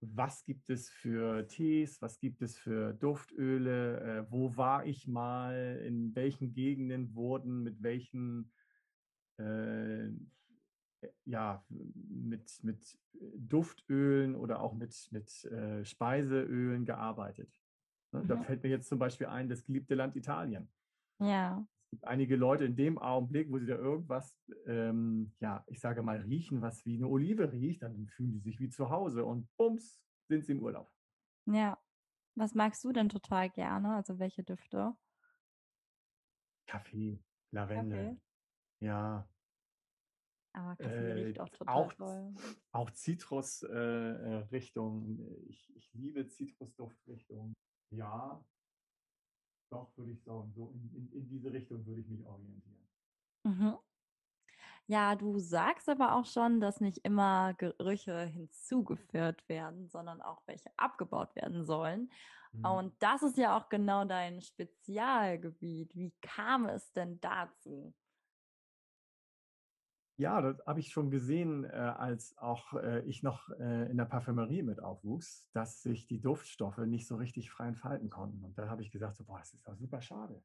was 0.00 0.44
gibt 0.44 0.68
es 0.68 0.90
für 0.90 1.46
Tees, 1.48 2.02
was 2.02 2.18
gibt 2.20 2.42
es 2.42 2.58
für 2.58 2.92
Duftöle, 2.92 4.00
äh, 4.00 4.30
wo 4.30 4.56
war 4.56 4.84
ich 4.84 5.06
mal, 5.06 5.80
in 5.84 6.14
welchen 6.14 6.52
Gegenden 6.52 7.14
wurden 7.14 7.62
mit 7.62 7.82
welchen 7.82 8.52
äh, 9.38 10.10
ja, 11.24 11.64
mit, 11.70 12.62
mit 12.62 12.98
Duftölen 13.12 14.34
oder 14.34 14.60
auch 14.60 14.74
mit, 14.74 15.08
mit 15.10 15.44
äh, 15.44 15.84
Speiseölen 15.84 16.84
gearbeitet. 16.84 17.50
Ne? 18.14 18.22
Mhm. 18.22 18.28
Da 18.28 18.38
fällt 18.38 18.62
mir 18.62 18.70
jetzt 18.70 18.88
zum 18.88 18.98
Beispiel 18.98 19.26
ein, 19.26 19.48
das 19.48 19.64
geliebte 19.64 19.94
Land 19.94 20.16
Italien. 20.16 20.68
Ja 21.20 21.66
gibt 21.94 22.04
einige 22.06 22.34
Leute 22.34 22.64
in 22.64 22.74
dem 22.74 22.98
Augenblick, 22.98 23.52
wo 23.52 23.58
sie 23.58 23.66
da 23.66 23.76
irgendwas, 23.76 24.36
ähm, 24.66 25.32
ja, 25.38 25.62
ich 25.68 25.78
sage 25.78 26.02
mal, 26.02 26.16
riechen, 26.22 26.60
was 26.60 26.84
wie 26.84 26.96
eine 26.96 27.06
Olive 27.06 27.52
riecht, 27.52 27.82
dann 27.82 28.08
fühlen 28.08 28.32
die 28.32 28.40
sich 28.40 28.58
wie 28.58 28.68
zu 28.68 28.90
Hause 28.90 29.24
und 29.24 29.46
bums, 29.56 30.02
sind 30.26 30.44
sie 30.44 30.50
im 30.52 30.60
Urlaub. 30.60 30.90
Ja. 31.46 31.78
Was 32.34 32.56
magst 32.56 32.82
du 32.82 32.92
denn 32.92 33.08
total 33.08 33.48
gerne? 33.48 33.94
Also 33.94 34.18
welche 34.18 34.42
Düfte? 34.42 34.96
Kaffee, 36.66 37.22
Lavendel. 37.52 38.06
Kaffee? 38.06 38.20
Ja. 38.80 39.28
Aber 40.52 40.74
Kaffee 40.74 40.94
äh, 40.94 41.12
riecht 41.12 41.38
auch 41.38 41.48
total 41.48 41.74
auch, 41.74 41.92
toll. 41.92 42.34
Auch 42.72 42.90
Zitrusrichtung. 42.90 45.20
Äh, 45.20 45.36
ich, 45.46 45.72
ich 45.76 45.94
liebe 45.94 46.26
Zitrusduftrichtung. 46.26 47.54
Ja, 47.96 48.44
doch, 49.70 49.96
würde 49.96 50.12
ich 50.12 50.22
sagen, 50.22 50.52
so 50.54 50.70
in, 50.70 50.90
in, 50.94 51.12
in 51.12 51.28
diese 51.28 51.52
Richtung 51.52 51.84
würde 51.86 52.00
ich 52.00 52.08
mich 52.08 52.24
orientieren. 52.24 52.88
Mhm. 53.44 53.78
Ja, 54.86 55.14
du 55.16 55.38
sagst 55.38 55.88
aber 55.88 56.14
auch 56.14 56.26
schon, 56.26 56.60
dass 56.60 56.80
nicht 56.80 56.98
immer 56.98 57.54
Gerüche 57.54 58.24
hinzugeführt 58.26 59.48
werden, 59.48 59.88
sondern 59.88 60.20
auch 60.20 60.42
welche 60.46 60.70
abgebaut 60.76 61.34
werden 61.36 61.64
sollen. 61.64 62.10
Mhm. 62.52 62.64
Und 62.64 63.02
das 63.02 63.22
ist 63.22 63.38
ja 63.38 63.56
auch 63.56 63.68
genau 63.70 64.04
dein 64.04 64.42
Spezialgebiet. 64.42 65.94
Wie 65.94 66.12
kam 66.20 66.66
es 66.66 66.92
denn 66.92 67.18
dazu? 67.20 67.94
Ja, 70.16 70.40
das 70.40 70.64
habe 70.64 70.78
ich 70.78 70.92
schon 70.92 71.10
gesehen, 71.10 71.64
äh, 71.64 71.68
als 71.68 72.38
auch 72.38 72.74
äh, 72.74 73.04
ich 73.04 73.22
noch 73.22 73.50
äh, 73.50 73.90
in 73.90 73.96
der 73.96 74.04
Parfümerie 74.04 74.62
mit 74.62 74.80
aufwuchs, 74.80 75.50
dass 75.52 75.82
sich 75.82 76.06
die 76.06 76.20
Duftstoffe 76.20 76.78
nicht 76.78 77.08
so 77.08 77.16
richtig 77.16 77.50
frei 77.50 77.66
entfalten 77.66 78.10
konnten. 78.10 78.44
Und 78.44 78.56
da 78.56 78.68
habe 78.68 78.82
ich 78.82 78.92
gesagt, 78.92 79.16
so, 79.16 79.24
boah, 79.24 79.38
das 79.38 79.52
ist 79.54 79.66
doch 79.66 79.76
super 79.76 80.00
schade. 80.00 80.40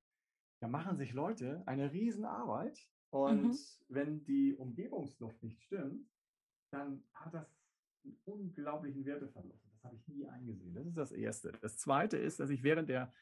Da 0.59 0.67
machen 0.67 0.97
sich 0.97 1.13
Leute 1.13 1.61
eine 1.67 1.91
Riesenarbeit 1.91 2.79
und 3.11 3.43
mhm. 3.43 3.57
wenn 3.89 4.23
die 4.23 4.55
Umgebungsluft 4.55 5.41
nicht 5.43 5.61
stimmt, 5.61 6.09
dann 6.71 7.03
hat 7.13 7.33
das 7.33 7.47
einen 8.03 8.17
unglaublichen 8.25 9.05
Werteverlust. 9.05 9.65
Das 9.71 9.83
habe 9.83 9.95
ich 9.95 10.07
nie 10.07 10.27
eingesehen. 10.27 10.73
Das 10.73 10.85
ist 10.87 10.97
das 10.97 11.11
Erste. 11.11 11.51
Das 11.61 11.77
Zweite 11.77 12.17
ist, 12.17 12.39
dass 12.39 12.49
ich 12.49 12.63
während 12.63 12.89
der 12.89 13.13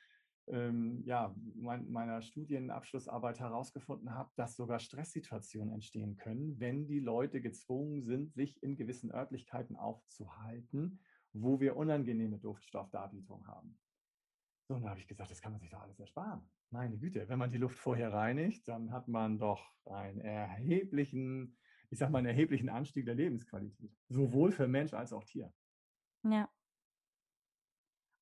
ähm, 0.48 1.04
ja, 1.06 1.36
mein, 1.56 1.90
meiner 1.92 2.22
Studienabschlussarbeit 2.22 3.40
herausgefunden 3.40 4.14
habe, 4.14 4.32
dass 4.36 4.56
sogar 4.56 4.80
Stresssituationen 4.80 5.74
entstehen 5.74 6.18
können, 6.18 6.60
wenn 6.60 6.88
die 6.88 7.00
Leute 7.00 7.42
gezwungen 7.42 8.02
sind, 8.02 8.34
sich 8.34 8.62
in 8.64 8.76
gewissen 8.76 9.12
Örtlichkeiten 9.12 9.76
aufzuhalten, 9.76 11.00
wo 11.34 11.60
wir 11.60 11.76
unangenehme 11.76 12.40
Duftstoffdarbietung 12.40 13.48
haben. 13.48 13.78
So, 14.68 14.76
und 14.76 14.84
da 14.84 14.90
habe 14.90 15.00
ich 15.00 15.08
gesagt, 15.08 15.32
das 15.32 15.42
kann 15.42 15.52
man 15.52 15.62
sich 15.62 15.70
doch 15.70 15.82
alles 15.82 16.00
ersparen. 16.00 16.42
Meine 16.72 16.98
Güte, 16.98 17.28
wenn 17.30 17.40
man 17.40 17.52
die 17.52 17.58
Luft 17.58 17.78
vorher 17.78 18.12
reinigt, 18.12 18.68
dann 18.68 18.92
hat 18.92 19.08
man 19.08 19.40
doch 19.40 19.74
einen 19.86 20.20
erheblichen, 20.20 21.58
ich 21.90 22.00
sag 22.00 22.10
mal, 22.10 22.20
einen 22.20 22.28
erheblichen 22.28 22.68
Anstieg 22.68 23.06
der 23.06 23.16
Lebensqualität. 23.16 23.96
Sowohl 24.10 24.52
für 24.52 24.68
Mensch 24.68 24.94
als 24.94 25.14
auch 25.14 25.24
Tier. 25.24 25.54
Ja. 26.24 26.50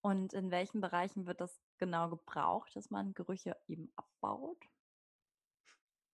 Und 0.02 0.34
in 0.34 0.52
welchen 0.52 0.82
Bereichen 0.82 1.26
wird 1.26 1.42
das 1.42 1.65
genau 1.78 2.10
gebraucht, 2.10 2.76
dass 2.76 2.90
man 2.90 3.14
Gerüche 3.14 3.58
eben 3.68 3.92
abbaut? 3.96 4.64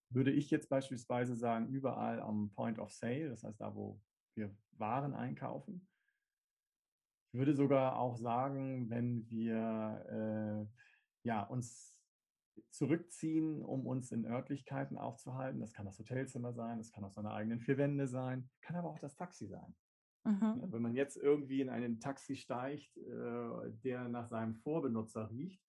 Würde 0.09 0.31
ich 0.31 0.49
jetzt 0.51 0.69
beispielsweise 0.69 1.35
sagen, 1.35 1.69
überall 1.69 2.19
am 2.19 2.51
Point 2.51 2.79
of 2.79 2.91
Sale, 2.91 3.29
das 3.29 3.43
heißt 3.43 3.61
da, 3.61 3.75
wo 3.75 4.01
wir 4.35 4.55
Waren 4.73 5.13
einkaufen. 5.13 5.87
Ich 7.33 7.39
würde 7.39 7.53
sogar 7.53 7.97
auch 7.97 8.17
sagen, 8.17 8.89
wenn 8.89 9.29
wir 9.29 10.67
äh, 10.67 10.81
ja, 11.23 11.43
uns 11.43 11.95
zurückziehen, 12.69 13.63
um 13.63 13.85
uns 13.85 14.11
in 14.11 14.25
Örtlichkeiten 14.25 14.97
aufzuhalten. 14.97 15.59
Das 15.59 15.73
kann 15.73 15.85
das 15.85 15.99
Hotelzimmer 15.99 16.53
sein, 16.53 16.77
das 16.77 16.91
kann 16.91 17.03
auch 17.03 17.11
seine 17.11 17.31
eigenen 17.31 17.59
vier 17.59 17.77
Wände 17.77 18.07
sein, 18.07 18.49
kann 18.61 18.75
aber 18.75 18.89
auch 18.89 18.99
das 18.99 19.15
Taxi 19.15 19.47
sein. 19.47 19.75
Mhm. 20.23 20.59
Ja, 20.61 20.71
wenn 20.71 20.81
man 20.81 20.93
jetzt 20.93 21.17
irgendwie 21.17 21.61
in 21.61 21.69
einen 21.69 21.99
Taxi 21.99 22.35
steigt, 22.35 22.95
äh, 22.97 23.71
der 23.83 24.07
nach 24.07 24.27
seinem 24.27 24.55
Vorbenutzer 24.55 25.29
riecht 25.31 25.63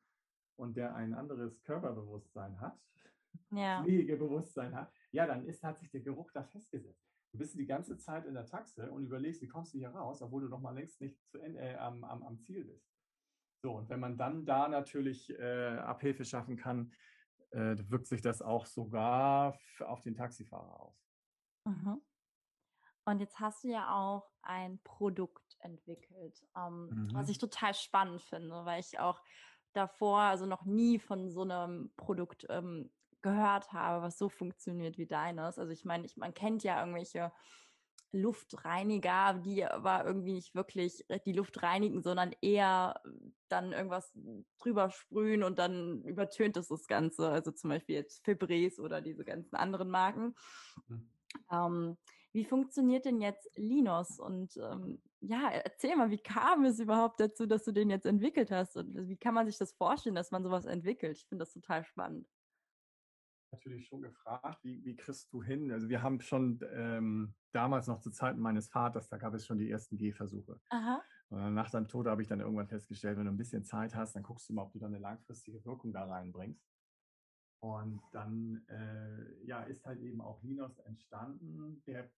und 0.56 0.76
der 0.76 0.94
ein 0.94 1.14
anderes 1.14 1.62
Körperbewusstsein 1.62 2.60
hat, 2.60 2.78
ja. 3.50 3.82
Pflegebewusstsein 3.82 4.74
hat, 4.74 4.92
ja, 5.10 5.26
dann 5.26 5.46
ist, 5.46 5.62
hat 5.62 5.78
sich 5.78 5.90
der 5.90 6.02
Geruch 6.02 6.30
da 6.32 6.44
festgesetzt. 6.44 7.02
Du 7.32 7.38
bist 7.38 7.58
die 7.58 7.66
ganze 7.66 7.96
Zeit 7.96 8.26
in 8.26 8.34
der 8.34 8.44
Taxe 8.44 8.90
und 8.90 9.04
überlegst, 9.04 9.40
wie 9.40 9.48
kommst 9.48 9.72
du 9.72 9.78
hier 9.78 9.88
raus, 9.88 10.20
obwohl 10.20 10.42
du 10.42 10.48
noch 10.48 10.60
mal 10.60 10.74
längst 10.74 11.00
nicht 11.00 11.18
zu 11.30 11.38
äh, 11.38 11.76
am, 11.76 12.04
am, 12.04 12.22
am 12.22 12.38
Ziel 12.40 12.64
bist. 12.64 12.86
So, 13.62 13.72
und 13.72 13.88
wenn 13.88 14.00
man 14.00 14.18
dann 14.18 14.44
da 14.44 14.68
natürlich 14.68 15.30
äh, 15.38 15.78
Abhilfe 15.78 16.26
schaffen 16.26 16.56
kann, 16.56 16.92
äh, 17.52 17.76
wirkt 17.88 18.06
sich 18.06 18.20
das 18.20 18.42
auch 18.42 18.66
sogar 18.66 19.58
auf 19.80 20.02
den 20.02 20.14
Taxifahrer 20.14 20.80
aus. 20.80 21.08
Mhm. 21.64 22.02
Und 23.04 23.20
jetzt 23.20 23.40
hast 23.40 23.64
du 23.64 23.68
ja 23.68 23.94
auch 23.94 24.30
ein 24.42 24.78
Produkt 24.84 25.56
entwickelt, 25.60 26.42
ähm, 26.56 26.88
mhm. 26.90 27.10
was 27.14 27.28
ich 27.28 27.38
total 27.38 27.74
spannend 27.74 28.22
finde, 28.22 28.64
weil 28.64 28.80
ich 28.80 28.98
auch 28.98 29.20
davor 29.72 30.20
also 30.20 30.46
noch 30.46 30.64
nie 30.64 30.98
von 30.98 31.30
so 31.30 31.42
einem 31.42 31.92
Produkt 31.96 32.46
ähm, 32.48 32.90
gehört 33.22 33.72
habe, 33.72 34.02
was 34.02 34.18
so 34.18 34.28
funktioniert 34.28 34.98
wie 34.98 35.06
deines. 35.06 35.58
Also 35.58 35.72
ich 35.72 35.84
meine, 35.84 36.04
ich, 36.04 36.16
man 36.16 36.34
kennt 36.34 36.62
ja 36.64 36.80
irgendwelche 36.80 37.32
Luftreiniger, 38.12 39.40
die 39.42 39.64
aber 39.64 40.04
irgendwie 40.04 40.34
nicht 40.34 40.54
wirklich 40.54 41.04
die 41.24 41.32
Luft 41.32 41.62
reinigen, 41.62 42.02
sondern 42.02 42.32
eher 42.42 43.00
dann 43.48 43.72
irgendwas 43.72 44.12
drüber 44.58 44.90
sprühen 44.90 45.42
und 45.42 45.58
dann 45.58 46.02
übertönt 46.02 46.58
es 46.58 46.68
das 46.68 46.86
Ganze. 46.86 47.30
Also 47.30 47.52
zum 47.52 47.70
Beispiel 47.70 47.94
jetzt 47.94 48.22
Fibres 48.24 48.78
oder 48.78 49.00
diese 49.00 49.24
ganzen 49.24 49.56
anderen 49.56 49.88
Marken. 49.88 50.34
Mhm. 50.88 51.10
Ähm, 51.50 51.96
wie 52.32 52.44
funktioniert 52.44 53.04
denn 53.04 53.20
jetzt 53.20 53.48
Linus? 53.56 54.18
Und 54.18 54.56
ähm, 54.56 55.02
ja, 55.20 55.50
erzähl 55.50 55.96
mal, 55.96 56.10
wie 56.10 56.18
kam 56.18 56.64
es 56.64 56.80
überhaupt 56.80 57.20
dazu, 57.20 57.46
dass 57.46 57.64
du 57.64 57.72
den 57.72 57.90
jetzt 57.90 58.06
entwickelt 58.06 58.50
hast? 58.50 58.76
Und 58.76 59.08
wie 59.08 59.16
kann 59.16 59.34
man 59.34 59.46
sich 59.46 59.58
das 59.58 59.72
vorstellen, 59.72 60.14
dass 60.14 60.30
man 60.30 60.42
sowas 60.42 60.64
entwickelt? 60.64 61.18
Ich 61.18 61.26
finde 61.26 61.42
das 61.42 61.52
total 61.52 61.84
spannend 61.84 62.26
natürlich 63.52 63.86
schon 63.86 64.02
gefragt, 64.02 64.64
wie, 64.64 64.84
wie 64.84 64.96
kriegst 64.96 65.32
du 65.32 65.42
hin? 65.42 65.70
Also 65.70 65.88
wir 65.88 66.02
haben 66.02 66.20
schon 66.20 66.60
ähm, 66.72 67.34
damals 67.52 67.86
noch 67.86 68.00
zu 68.00 68.10
Zeiten 68.10 68.40
meines 68.40 68.68
Vaters, 68.68 69.08
da 69.08 69.18
gab 69.18 69.34
es 69.34 69.46
schon 69.46 69.58
die 69.58 69.70
ersten 69.70 69.96
Gehversuche. 69.96 70.60
Aha. 70.70 71.02
nach 71.30 71.68
seinem 71.68 71.88
Tod 71.88 72.06
habe 72.06 72.22
ich 72.22 72.28
dann 72.28 72.40
irgendwann 72.40 72.68
festgestellt, 72.68 73.18
wenn 73.18 73.26
du 73.26 73.32
ein 73.32 73.36
bisschen 73.36 73.64
Zeit 73.64 73.94
hast, 73.94 74.16
dann 74.16 74.22
guckst 74.22 74.48
du 74.48 74.54
mal, 74.54 74.62
ob 74.62 74.72
du 74.72 74.78
dann 74.78 74.94
eine 74.94 75.02
langfristige 75.02 75.64
Wirkung 75.64 75.92
da 75.92 76.04
reinbringst. 76.04 76.66
Und 77.60 78.02
dann 78.12 78.64
äh, 78.68 79.46
ja, 79.46 79.62
ist 79.62 79.86
halt 79.86 80.00
eben 80.00 80.20
auch 80.20 80.42
Linus 80.42 80.78
entstanden, 80.80 81.82
der, 81.86 82.10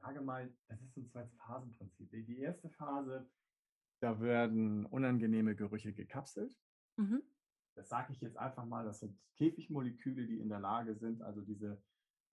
sage 0.00 0.20
mal, 0.20 0.52
das 0.68 0.80
ist 0.82 0.96
ein 0.96 1.06
Zwei-Phasen-Prinzip. 1.06 2.10
Die 2.10 2.38
erste 2.38 2.70
Phase, 2.70 3.28
da 4.00 4.20
werden 4.20 4.86
unangenehme 4.86 5.54
Gerüche 5.54 5.92
gekapselt. 5.92 6.56
Mhm 6.96 7.22
das 7.74 7.88
sage 7.88 8.12
ich 8.12 8.20
jetzt 8.20 8.36
einfach 8.36 8.64
mal, 8.64 8.84
das 8.84 9.00
sind 9.00 9.18
Käfigmoleküle, 9.36 10.26
die 10.26 10.40
in 10.40 10.48
der 10.48 10.60
Lage 10.60 10.94
sind, 10.94 11.22
also 11.22 11.40
diese 11.40 11.82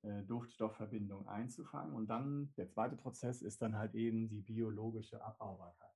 äh, 0.03 0.23
Duftstoffverbindung 0.23 1.27
einzufangen. 1.27 1.93
Und 1.93 2.07
dann 2.07 2.53
der 2.57 2.69
zweite 2.69 2.95
Prozess 2.95 3.41
ist 3.41 3.61
dann 3.61 3.75
halt 3.75 3.95
eben 3.95 4.29
die 4.29 4.41
biologische 4.41 5.21
Abbaubarkeit. 5.23 5.89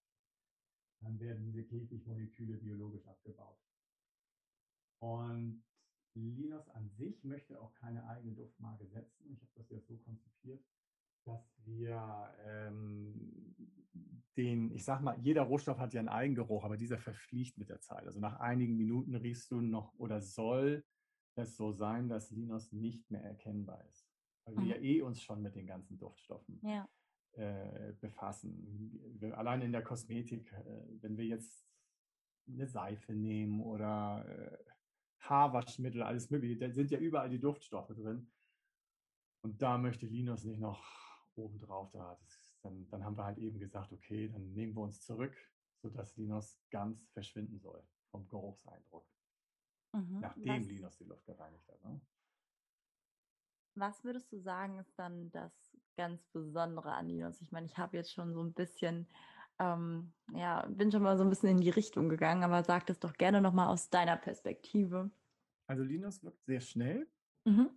Dann 1.01 1.19
werden 1.19 1.43
diese 1.43 1.63
Käfigmoleküle 1.63 2.57
biologisch 2.57 3.05
abgebaut. 3.07 3.59
Und 4.99 5.63
Linus 6.15 6.67
an 6.69 6.89
sich 6.89 7.23
möchte 7.23 7.61
auch 7.61 7.73
keine 7.75 8.07
eigene 8.07 8.33
Duftmarke 8.33 8.87
setzen. 8.87 9.29
Ich 9.31 9.41
habe 9.41 9.51
das 9.55 9.69
jetzt 9.69 9.87
so 9.87 9.97
konzipiert, 9.97 10.63
dass 11.25 11.53
wir 11.65 12.33
ähm, 12.45 13.55
den, 14.37 14.71
ich 14.71 14.83
sag 14.83 15.01
mal, 15.01 15.17
jeder 15.19 15.43
Rohstoff 15.43 15.77
hat 15.79 15.93
ja 15.93 15.99
einen 15.99 16.09
Eigengeruch, 16.09 16.63
aber 16.63 16.77
dieser 16.77 16.97
verfliegt 16.97 17.57
mit 17.57 17.69
der 17.69 17.81
Zeit. 17.81 18.05
Also 18.05 18.19
nach 18.19 18.39
einigen 18.39 18.75
Minuten 18.75 19.15
riechst 19.15 19.51
du 19.51 19.61
noch 19.61 19.93
oder 19.97 20.21
soll 20.21 20.83
es 21.35 21.55
so 21.55 21.71
sein, 21.71 22.09
dass 22.09 22.31
Linus 22.31 22.71
nicht 22.71 23.09
mehr 23.11 23.23
erkennbar 23.23 23.83
ist. 23.89 24.07
Weil 24.45 24.55
mhm. 24.55 24.59
wir 24.61 24.75
ja 24.75 24.81
eh 24.81 25.01
uns 25.01 25.21
schon 25.21 25.41
mit 25.41 25.55
den 25.55 25.67
ganzen 25.67 25.97
Duftstoffen 25.97 26.59
ja. 26.63 26.87
äh, 27.33 27.93
befassen. 27.99 29.17
Wir, 29.19 29.37
allein 29.37 29.61
in 29.61 29.71
der 29.71 29.83
Kosmetik, 29.83 30.51
äh, 30.51 31.01
wenn 31.01 31.17
wir 31.17 31.25
jetzt 31.25 31.67
eine 32.47 32.67
Seife 32.67 33.13
nehmen 33.13 33.61
oder 33.61 34.25
äh, 34.27 34.71
Haarwaschmittel, 35.19 36.03
alles 36.03 36.29
mögliche, 36.29 36.57
da 36.57 36.71
sind 36.71 36.91
ja 36.91 36.99
überall 36.99 37.29
die 37.29 37.39
Duftstoffe 37.39 37.93
drin. 37.95 38.31
Und 39.41 39.61
da 39.61 39.77
möchte 39.77 40.05
Linus 40.05 40.43
nicht 40.43 40.59
noch 40.59 41.04
obendrauf 41.37 41.91
da. 41.91 42.17
Das 42.21 42.55
dann, 42.65 42.89
dann 42.89 43.03
haben 43.03 43.17
wir 43.17 43.25
halt 43.25 43.37
eben 43.37 43.59
gesagt, 43.59 43.91
okay, 43.91 44.27
dann 44.27 44.51
nehmen 44.53 44.75
wir 44.75 44.81
uns 44.81 45.01
zurück, 45.01 45.35
sodass 45.81 46.17
Linus 46.17 46.59
ganz 46.71 47.07
verschwinden 47.11 47.59
soll 47.59 47.81
vom 48.09 48.27
Geruchseindruck. 48.27 49.07
Mhm. 49.93 50.19
Nachdem 50.19 50.61
was, 50.61 50.67
Linus 50.67 50.97
die 50.97 51.03
Luft 51.03 51.25
gereinigt 51.25 51.67
hat. 51.69 51.83
Ne? 51.83 52.01
Was 53.75 54.03
würdest 54.03 54.31
du 54.31 54.39
sagen, 54.39 54.79
ist 54.79 54.97
dann 54.97 55.29
das 55.31 55.53
ganz 55.95 56.23
Besondere 56.27 56.91
an 56.91 57.07
Linus? 57.07 57.41
Ich 57.41 57.51
meine, 57.51 57.67
ich 57.67 57.77
habe 57.77 57.97
jetzt 57.97 58.13
schon 58.13 58.33
so 58.33 58.41
ein 58.41 58.53
bisschen, 58.53 59.07
ähm, 59.59 60.13
ja, 60.33 60.65
bin 60.67 60.91
schon 60.91 61.03
mal 61.03 61.17
so 61.17 61.23
ein 61.23 61.29
bisschen 61.29 61.49
in 61.49 61.61
die 61.61 61.69
Richtung 61.69 62.09
gegangen, 62.09 62.43
aber 62.43 62.63
sag 62.63 62.87
das 62.87 62.99
doch 62.99 63.13
gerne 63.13 63.41
nochmal 63.41 63.67
aus 63.67 63.89
deiner 63.89 64.17
Perspektive. 64.17 65.11
Also 65.67 65.83
Linus 65.83 66.23
wirkt 66.23 66.43
sehr 66.45 66.61
schnell. 66.61 67.07
Mhm. 67.45 67.69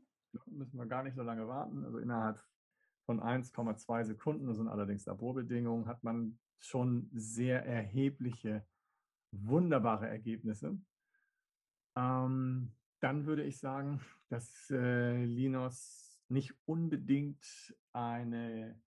Müssen 0.46 0.78
wir 0.78 0.86
gar 0.86 1.02
nicht 1.02 1.16
so 1.16 1.22
lange 1.22 1.46
warten. 1.46 1.84
Also 1.84 1.98
innerhalb 1.98 2.42
von 3.08 3.22
1,2 3.22 4.04
Sekunden, 4.04 4.46
das 4.48 4.58
sind 4.58 4.68
allerdings 4.68 5.06
Laborbedingungen, 5.06 5.86
hat 5.86 6.04
man 6.04 6.38
schon 6.58 7.08
sehr 7.14 7.64
erhebliche, 7.64 8.66
wunderbare 9.33 10.06
Ergebnisse. 10.06 10.78
Ähm, 11.96 12.70
dann 13.00 13.24
würde 13.24 13.44
ich 13.44 13.59
sagen, 13.61 14.02
dass 14.28 14.68
äh, 14.68 15.24
Linus 15.24 16.20
nicht 16.28 16.54
unbedingt 16.66 17.74
eine, 17.94 18.78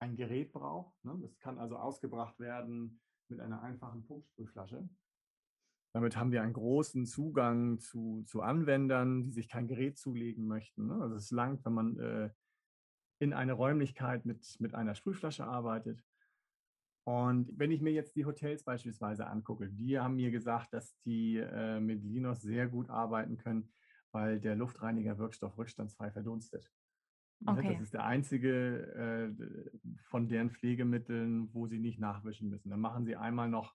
ein 0.00 0.16
Gerät 0.16 0.52
braucht. 0.52 1.04
Ne? 1.04 1.16
Das 1.22 1.38
kann 1.38 1.60
also 1.60 1.76
ausgebracht 1.76 2.40
werden 2.40 3.00
mit 3.28 3.38
einer 3.38 3.62
einfachen 3.62 4.04
Pumpsprühflasche. 4.08 4.88
Damit 5.94 6.16
haben 6.16 6.32
wir 6.32 6.42
einen 6.42 6.52
großen 6.52 7.06
Zugang 7.06 7.78
zu, 7.78 8.24
zu 8.24 8.42
Anwendern, 8.42 9.22
die 9.22 9.30
sich 9.30 9.48
kein 9.48 9.68
Gerät 9.68 9.98
zulegen 9.98 10.48
möchten. 10.48 10.88
Ne? 10.88 11.00
Also 11.00 11.14
es 11.14 11.30
langt, 11.30 11.64
wenn 11.64 11.74
man 11.74 11.96
äh, 12.00 12.30
in 13.20 13.32
eine 13.32 13.52
Räumlichkeit 13.52 14.24
mit, 14.24 14.56
mit 14.58 14.74
einer 14.74 14.94
Sprühflasche 14.94 15.46
arbeitet. 15.46 16.02
Und 17.04 17.50
wenn 17.58 17.70
ich 17.70 17.80
mir 17.80 17.92
jetzt 17.92 18.16
die 18.16 18.24
Hotels 18.24 18.64
beispielsweise 18.64 19.26
angucke, 19.26 19.68
die 19.68 19.98
haben 19.98 20.16
mir 20.16 20.30
gesagt, 20.30 20.72
dass 20.72 20.98
die 21.02 21.36
äh, 21.36 21.80
mit 21.80 22.02
Linus 22.02 22.40
sehr 22.40 22.66
gut 22.66 22.88
arbeiten 22.90 23.36
können, 23.36 23.72
weil 24.12 24.40
der 24.40 24.56
Luftreiniger-Wirkstoff 24.56 25.56
rückstandsfrei 25.56 26.10
verdunstet. 26.10 26.70
Okay. 27.46 27.72
Das 27.72 27.82
ist 27.82 27.94
der 27.94 28.04
einzige 28.04 29.32
äh, 29.38 29.80
von 30.08 30.28
deren 30.28 30.50
Pflegemitteln, 30.50 31.52
wo 31.54 31.66
sie 31.66 31.78
nicht 31.78 31.98
nachwischen 31.98 32.50
müssen. 32.50 32.70
Dann 32.70 32.80
machen 32.80 33.04
sie 33.06 33.16
einmal 33.16 33.48
noch 33.48 33.74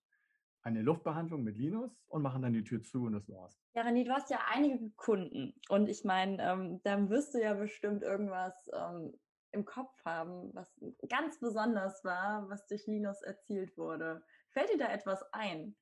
eine 0.62 0.81
Luftbehandlung 0.81 1.43
mit 1.43 1.58
Linus 1.58 1.91
und 2.08 2.23
machen 2.23 2.41
dann 2.41 2.53
die 2.53 2.63
Tür 2.63 2.81
zu 2.81 3.03
und 3.05 3.13
das 3.13 3.29
war's. 3.29 3.60
Ja, 3.75 3.84
René, 3.84 4.03
du 4.03 4.12
hast 4.12 4.29
ja 4.31 4.39
einige 4.51 4.91
Kunden 4.95 5.53
und 5.69 5.88
ich 5.88 6.03
meine, 6.03 6.41
ähm, 6.41 6.81
dann 6.84 7.10
wirst 7.10 7.36
du 7.36 7.41
ja 7.41 7.53
bestimmt 7.53 8.01
irgendwas 8.01 8.53
ähm, 8.73 9.13
im 9.56 9.65
Kopf 9.65 9.94
haben, 10.06 10.54
was 10.54 10.72
ganz 11.10 11.39
besonders 11.39 12.04
war, 12.04 12.48
was 12.50 12.68
durch 12.68 12.86
Linus 12.86 13.22
erzielt 13.22 13.78
wurde. 13.78 14.24
Fällt 14.52 14.72
dir 14.72 14.78
da 14.78 14.94
etwas 14.94 15.24
ein? 15.34 15.76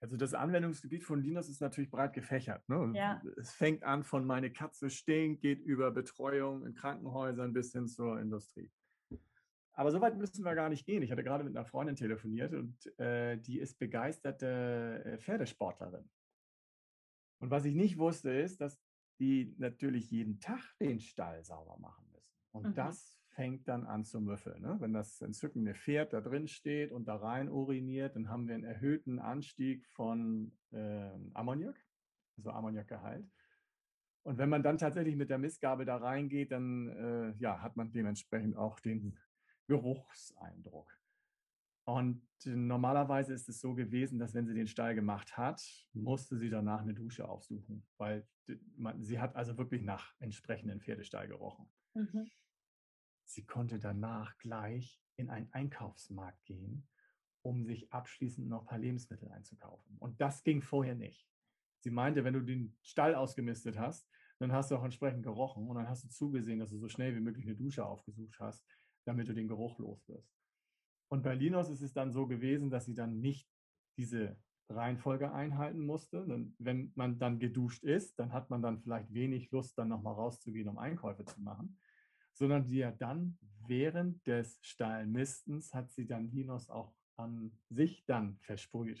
Also 0.00 0.18
das 0.18 0.34
Anwendungsgebiet 0.34 1.02
von 1.02 1.22
Linus 1.22 1.48
ist 1.48 1.62
natürlich 1.62 1.90
breit 1.90 2.12
gefächert. 2.12 2.68
Ne? 2.68 2.92
Ja. 2.94 3.22
Es 3.38 3.52
fängt 3.52 3.84
an 3.84 4.04
von 4.04 4.26
meine 4.26 4.52
Katze 4.52 4.90
stinkt, 4.90 5.40
geht 5.40 5.60
über 5.60 5.90
Betreuung 5.90 6.66
in 6.66 6.74
Krankenhäusern 6.74 7.54
bis 7.54 7.72
hin 7.72 7.88
zur 7.88 8.20
Industrie. 8.20 8.70
Aber 9.72 9.90
so 9.90 10.00
weit 10.00 10.16
müssen 10.16 10.44
wir 10.44 10.54
gar 10.54 10.68
nicht 10.68 10.84
gehen. 10.84 11.02
Ich 11.02 11.10
hatte 11.10 11.24
gerade 11.24 11.42
mit 11.42 11.56
einer 11.56 11.64
Freundin 11.64 11.96
telefoniert 11.96 12.52
und 12.52 12.98
äh, 12.98 13.38
die 13.38 13.58
ist 13.58 13.78
begeisterte 13.78 15.02
äh, 15.04 15.18
Pferdesportlerin. 15.18 16.08
Und 17.40 17.50
was 17.50 17.64
ich 17.64 17.74
nicht 17.74 17.98
wusste, 17.98 18.30
ist, 18.30 18.60
dass 18.60 18.78
die 19.18 19.54
natürlich 19.58 20.10
jeden 20.10 20.38
Tag 20.38 20.60
den 20.80 21.00
Stall 21.00 21.42
sauber 21.44 21.78
machen 21.78 22.03
und 22.54 22.68
mhm. 22.68 22.74
das 22.74 23.18
fängt 23.34 23.66
dann 23.66 23.84
an 23.84 24.04
zu 24.04 24.20
müffeln. 24.20 24.62
Ne? 24.62 24.76
Wenn 24.78 24.92
das 24.92 25.20
entzückende 25.20 25.74
Pferd 25.74 26.12
da 26.12 26.20
drin 26.20 26.46
steht 26.46 26.92
und 26.92 27.06
da 27.06 27.16
rein 27.16 27.48
uriniert, 27.48 28.14
dann 28.14 28.28
haben 28.28 28.46
wir 28.46 28.54
einen 28.54 28.64
erhöhten 28.64 29.18
Anstieg 29.18 29.84
von 29.88 30.52
äh, 30.70 31.10
Ammoniak, 31.34 31.76
also 32.36 32.50
Ammoniakgehalt. 32.50 33.28
Und 34.22 34.38
wenn 34.38 34.48
man 34.48 34.62
dann 34.62 34.78
tatsächlich 34.78 35.16
mit 35.16 35.30
der 35.30 35.38
Missgabel 35.38 35.84
da 35.84 35.96
reingeht, 35.96 36.52
dann 36.52 36.88
äh, 36.88 37.34
ja, 37.38 37.60
hat 37.60 37.76
man 37.76 37.92
dementsprechend 37.92 38.56
auch 38.56 38.78
den 38.78 39.18
Geruchseindruck. 39.66 40.90
Und 41.86 42.22
normalerweise 42.44 43.34
ist 43.34 43.48
es 43.48 43.60
so 43.60 43.74
gewesen, 43.74 44.18
dass 44.18 44.32
wenn 44.32 44.46
sie 44.46 44.54
den 44.54 44.68
Stall 44.68 44.94
gemacht 44.94 45.36
hat, 45.36 45.60
musste 45.92 46.38
sie 46.38 46.48
danach 46.48 46.80
eine 46.80 46.94
Dusche 46.94 47.28
aufsuchen, 47.28 47.84
weil 47.98 48.26
man, 48.76 49.02
sie 49.02 49.18
hat 49.18 49.34
also 49.34 49.58
wirklich 49.58 49.82
nach 49.82 50.14
entsprechenden 50.20 50.80
Pferdestall 50.80 51.28
gerochen. 51.28 51.68
Mhm. 51.94 52.30
Sie 53.24 53.44
konnte 53.44 53.78
danach 53.78 54.36
gleich 54.38 55.00
in 55.16 55.30
einen 55.30 55.52
Einkaufsmarkt 55.52 56.44
gehen, 56.44 56.86
um 57.42 57.64
sich 57.64 57.92
abschließend 57.92 58.48
noch 58.48 58.62
ein 58.62 58.66
paar 58.66 58.78
Lebensmittel 58.78 59.30
einzukaufen. 59.30 59.96
Und 59.98 60.20
das 60.20 60.42
ging 60.44 60.62
vorher 60.62 60.94
nicht. 60.94 61.28
Sie 61.80 61.90
meinte, 61.90 62.24
wenn 62.24 62.34
du 62.34 62.40
den 62.40 62.76
Stall 62.82 63.14
ausgemistet 63.14 63.78
hast, 63.78 64.08
dann 64.38 64.52
hast 64.52 64.70
du 64.70 64.76
auch 64.76 64.84
entsprechend 64.84 65.22
gerochen 65.22 65.68
und 65.68 65.76
dann 65.76 65.88
hast 65.88 66.04
du 66.04 66.08
zugesehen, 66.08 66.58
dass 66.58 66.70
du 66.70 66.78
so 66.78 66.88
schnell 66.88 67.14
wie 67.14 67.20
möglich 67.20 67.46
eine 67.46 67.56
Dusche 67.56 67.84
aufgesucht 67.84 68.38
hast, 68.40 68.66
damit 69.04 69.28
du 69.28 69.34
den 69.34 69.48
Geruch 69.48 69.78
los 69.78 70.08
wirst. 70.08 70.34
Und 71.08 71.22
bei 71.22 71.34
Linus 71.34 71.68
ist 71.68 71.82
es 71.82 71.92
dann 71.92 72.12
so 72.12 72.26
gewesen, 72.26 72.70
dass 72.70 72.86
sie 72.86 72.94
dann 72.94 73.20
nicht 73.20 73.48
diese 73.96 74.36
Reihenfolge 74.68 75.32
einhalten 75.32 75.84
musste. 75.84 76.26
Denn 76.26 76.56
wenn 76.58 76.92
man 76.94 77.18
dann 77.18 77.38
geduscht 77.38 77.84
ist, 77.84 78.18
dann 78.18 78.32
hat 78.32 78.50
man 78.50 78.62
dann 78.62 78.80
vielleicht 78.80 79.12
wenig 79.12 79.50
Lust, 79.50 79.78
dann 79.78 79.88
nochmal 79.88 80.14
rauszugehen, 80.14 80.68
um 80.68 80.78
Einkäufe 80.78 81.24
zu 81.24 81.40
machen 81.40 81.78
sondern 82.34 82.66
die 82.66 82.78
ja 82.78 82.92
dann 82.92 83.38
während 83.66 84.26
des 84.26 84.58
Stallmistens 84.62 85.72
hat 85.72 85.90
sie 85.92 86.06
dann 86.06 86.30
Linus 86.30 86.68
auch 86.68 86.94
an 87.16 87.58
sich 87.70 88.04
dann 88.06 88.38
versprüht 88.40 89.00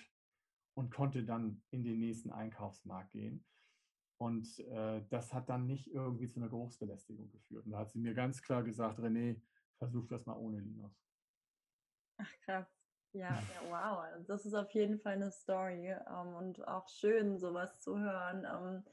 und 0.74 0.90
konnte 0.90 1.24
dann 1.24 1.62
in 1.70 1.84
den 1.84 1.98
nächsten 1.98 2.30
Einkaufsmarkt 2.30 3.12
gehen. 3.12 3.44
Und 4.16 4.58
äh, 4.60 5.02
das 5.10 5.34
hat 5.34 5.48
dann 5.48 5.66
nicht 5.66 5.88
irgendwie 5.88 6.28
zu 6.28 6.40
einer 6.40 6.48
Geruchsbelästigung 6.48 7.30
geführt. 7.30 7.66
Und 7.66 7.72
da 7.72 7.78
hat 7.78 7.90
sie 7.90 7.98
mir 7.98 8.14
ganz 8.14 8.42
klar 8.42 8.62
gesagt, 8.62 8.98
René, 9.00 9.40
versuch 9.78 10.06
das 10.06 10.24
mal 10.24 10.36
ohne 10.36 10.60
Linus. 10.60 10.92
Ach 12.18 12.30
krass. 12.44 12.66
Ja, 13.12 13.28
ja, 13.54 13.60
wow. 13.68 13.98
Also 13.98 14.24
das 14.26 14.46
ist 14.46 14.54
auf 14.54 14.70
jeden 14.70 14.98
Fall 14.98 15.14
eine 15.14 15.30
Story 15.30 15.88
ähm, 15.88 16.34
und 16.34 16.66
auch 16.66 16.88
schön, 16.88 17.38
sowas 17.38 17.80
zu 17.80 17.98
hören. 17.98 18.44
Ähm, 18.44 18.84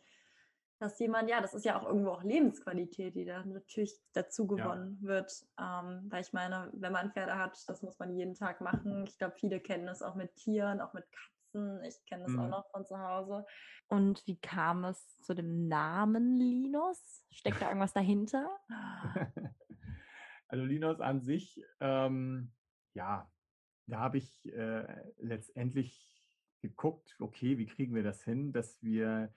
dass 0.82 0.98
jemand, 0.98 1.30
ja, 1.30 1.40
das 1.42 1.54
ist 1.54 1.64
ja 1.64 1.80
auch 1.80 1.86
irgendwo 1.86 2.10
auch 2.10 2.24
Lebensqualität, 2.24 3.16
die 3.16 3.24
da 3.24 3.46
natürlich 3.46 3.94
dazu 4.14 4.48
gewonnen 4.48 4.98
ja. 5.04 5.08
wird. 5.08 5.32
Ähm, 5.60 6.08
weil 6.10 6.22
ich 6.22 6.34
meine, 6.34 6.72
wenn 6.74 6.92
man 6.92 7.12
Pferde 7.12 7.38
hat, 7.38 7.56
das 7.68 7.84
muss 7.84 8.00
man 8.00 8.16
jeden 8.16 8.34
Tag 8.34 8.62
machen. 8.62 9.06
Ich 9.06 9.20
glaube, 9.20 9.36
viele 9.38 9.60
kennen 9.60 9.86
das 9.86 10.02
auch 10.02 10.16
mit 10.16 10.36
Tieren, 10.36 10.82
auch 10.82 10.94
mit 10.94 11.06
Katzen. 11.12 11.84
Ich 11.84 12.04
kenne 12.08 12.24
das 12.24 12.32
mhm. 12.32 12.40
auch 12.40 12.50
noch 12.50 12.72
von 12.72 12.84
zu 12.84 12.98
Hause. 12.98 13.46
Und 13.90 14.26
wie 14.26 14.40
kam 14.40 14.84
es 14.86 15.20
zu 15.20 15.36
dem 15.36 15.68
Namen 15.68 16.36
Linus? 16.36 17.24
Steckt 17.30 17.62
da 17.62 17.68
irgendwas 17.68 17.94
dahinter? 17.94 18.50
also 20.48 20.66
Linus 20.66 21.00
an 21.00 21.22
sich, 21.22 21.64
ähm, 21.80 22.52
ja, 22.96 23.32
da 23.86 24.00
habe 24.00 24.18
ich 24.18 24.52
äh, 24.52 24.88
letztendlich 25.20 26.26
geguckt, 26.62 27.16
okay, 27.20 27.60
wie 27.60 27.68
kriegen 27.68 27.94
wir 27.94 28.04
das 28.04 28.24
hin, 28.24 28.52
dass 28.52 28.82
wir 28.82 29.32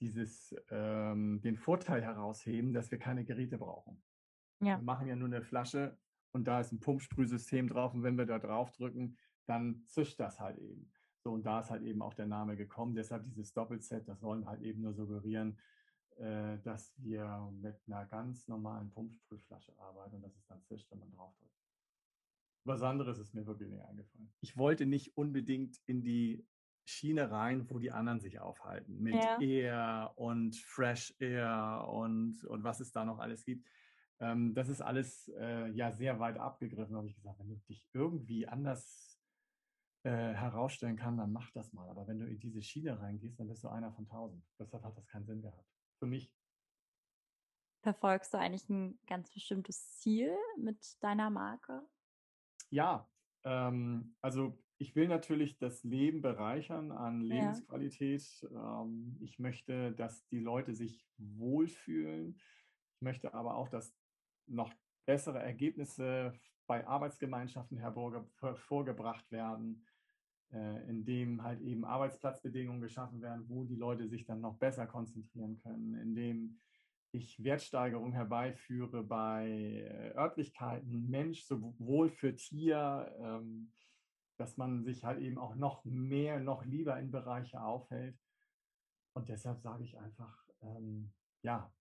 dieses, 0.00 0.54
ähm, 0.70 1.40
den 1.42 1.56
Vorteil 1.56 2.02
herausheben, 2.02 2.72
dass 2.72 2.90
wir 2.90 2.98
keine 2.98 3.24
Geräte 3.24 3.58
brauchen. 3.58 4.02
Ja. 4.60 4.78
Wir 4.78 4.84
machen 4.84 5.06
ja 5.06 5.16
nur 5.16 5.28
eine 5.28 5.42
Flasche 5.42 5.98
und 6.32 6.46
da 6.46 6.60
ist 6.60 6.72
ein 6.72 6.80
Pumpsprühsystem 6.80 7.68
drauf 7.68 7.94
und 7.94 8.02
wenn 8.02 8.18
wir 8.18 8.26
da 8.26 8.38
drauf 8.38 8.70
drücken, 8.72 9.16
dann 9.46 9.84
zischt 9.86 10.18
das 10.20 10.40
halt 10.40 10.58
eben. 10.58 10.90
So, 11.18 11.32
und 11.32 11.44
da 11.44 11.60
ist 11.60 11.70
halt 11.70 11.82
eben 11.82 12.02
auch 12.02 12.14
der 12.14 12.26
Name 12.26 12.56
gekommen. 12.56 12.94
Deshalb 12.94 13.24
dieses 13.24 13.52
Doppelset, 13.52 14.06
das 14.06 14.20
sollen 14.20 14.46
halt 14.46 14.62
eben 14.62 14.82
nur 14.82 14.94
suggerieren, 14.94 15.58
äh, 16.18 16.58
dass 16.60 16.94
wir 16.98 17.52
mit 17.60 17.76
einer 17.86 18.06
ganz 18.06 18.48
normalen 18.48 18.90
Pumpsprühflasche 18.90 19.76
arbeiten 19.78 20.16
und 20.16 20.22
dass 20.22 20.36
es 20.36 20.46
dann 20.46 20.62
zischt, 20.62 20.90
wenn 20.90 20.98
man 20.98 21.10
drauf 21.10 21.34
drückt. 21.38 21.52
Was 22.64 22.82
anderes 22.82 23.18
ist 23.18 23.34
mir 23.34 23.46
wirklich 23.46 23.70
nicht 23.70 23.84
eingefallen. 23.84 24.32
Ich 24.40 24.56
wollte 24.56 24.86
nicht 24.86 25.16
unbedingt 25.16 25.80
in 25.86 26.02
die 26.02 26.46
Schiene 26.86 27.30
rein, 27.30 27.68
wo 27.68 27.78
die 27.78 27.90
anderen 27.90 28.20
sich 28.20 28.38
aufhalten. 28.38 29.02
Mit 29.02 29.16
ja. 29.16 29.40
Air 29.40 30.12
und 30.16 30.54
Fresh 30.56 31.14
Air 31.18 31.86
und, 31.88 32.44
und 32.44 32.62
was 32.62 32.80
es 32.80 32.92
da 32.92 33.04
noch 33.04 33.18
alles 33.18 33.44
gibt. 33.44 33.68
Ähm, 34.20 34.54
das 34.54 34.68
ist 34.68 34.80
alles 34.80 35.28
äh, 35.38 35.68
ja 35.72 35.90
sehr 35.92 36.20
weit 36.20 36.38
abgegriffen, 36.38 36.96
habe 36.96 37.08
ich 37.08 37.16
gesagt. 37.16 37.38
Wenn 37.40 37.48
du 37.48 37.56
dich 37.68 37.86
irgendwie 37.92 38.46
anders 38.46 39.18
äh, 40.04 40.10
herausstellen 40.10 40.96
kann, 40.96 41.16
dann 41.16 41.32
mach 41.32 41.50
das 41.50 41.72
mal. 41.72 41.88
Aber 41.90 42.06
wenn 42.06 42.20
du 42.20 42.26
in 42.26 42.38
diese 42.38 42.62
Schiene 42.62 43.00
reingehst, 43.00 43.40
dann 43.40 43.48
bist 43.48 43.64
du 43.64 43.68
einer 43.68 43.92
von 43.92 44.06
tausend. 44.06 44.44
Deshalb 44.58 44.84
hat 44.84 44.96
das 44.96 45.06
keinen 45.08 45.26
Sinn 45.26 45.42
gehabt. 45.42 45.68
Für 45.98 46.06
mich. 46.06 46.32
Verfolgst 47.82 48.32
du 48.32 48.38
eigentlich 48.38 48.68
ein 48.68 48.98
ganz 49.06 49.32
bestimmtes 49.32 49.98
Ziel 49.98 50.36
mit 50.56 51.02
deiner 51.02 51.30
Marke? 51.30 51.82
Ja, 52.70 53.08
ähm, 53.44 54.16
also 54.20 54.56
ich 54.78 54.94
will 54.94 55.08
natürlich 55.08 55.58
das 55.58 55.82
Leben 55.84 56.20
bereichern 56.20 56.92
an 56.92 57.22
Lebensqualität. 57.22 58.22
Ja. 58.42 58.82
Ähm, 58.82 59.16
ich 59.20 59.38
möchte, 59.38 59.92
dass 59.92 60.26
die 60.28 60.40
Leute 60.40 60.74
sich 60.74 61.06
wohlfühlen. 61.16 62.36
Ich 62.94 63.02
möchte 63.02 63.32
aber 63.34 63.56
auch, 63.56 63.68
dass 63.68 63.94
noch 64.46 64.72
bessere 65.06 65.38
Ergebnisse 65.38 66.32
bei 66.66 66.86
Arbeitsgemeinschaften 66.86 67.78
hervorgebracht 67.78 69.30
werden, 69.30 69.86
äh, 70.52 70.88
indem 70.88 71.42
halt 71.42 71.60
eben 71.60 71.84
Arbeitsplatzbedingungen 71.84 72.80
geschaffen 72.80 73.22
werden, 73.22 73.48
wo 73.48 73.64
die 73.64 73.76
Leute 73.76 74.08
sich 74.08 74.26
dann 74.26 74.40
noch 74.40 74.58
besser 74.58 74.86
konzentrieren 74.86 75.58
können, 75.58 75.94
indem 75.94 76.58
ich 77.12 77.42
Wertsteigerung 77.42 78.12
herbeiführe 78.12 79.02
bei 79.02 79.48
äh, 79.48 80.14
Örtlichkeiten, 80.16 81.08
Mensch, 81.08 81.44
sowohl 81.44 82.10
für 82.10 82.34
Tier, 82.34 83.14
ähm, 83.20 83.72
dass 84.36 84.56
man 84.56 84.84
sich 84.84 85.04
halt 85.04 85.20
eben 85.20 85.38
auch 85.38 85.54
noch 85.54 85.84
mehr, 85.84 86.40
noch 86.40 86.64
lieber 86.64 86.98
in 86.98 87.10
Bereiche 87.10 87.60
aufhält. 87.62 88.18
Und 89.14 89.28
deshalb 89.28 89.60
sage 89.60 89.84
ich 89.84 89.98
einfach, 89.98 90.44
ähm, 90.62 91.12
ja, 91.42 91.72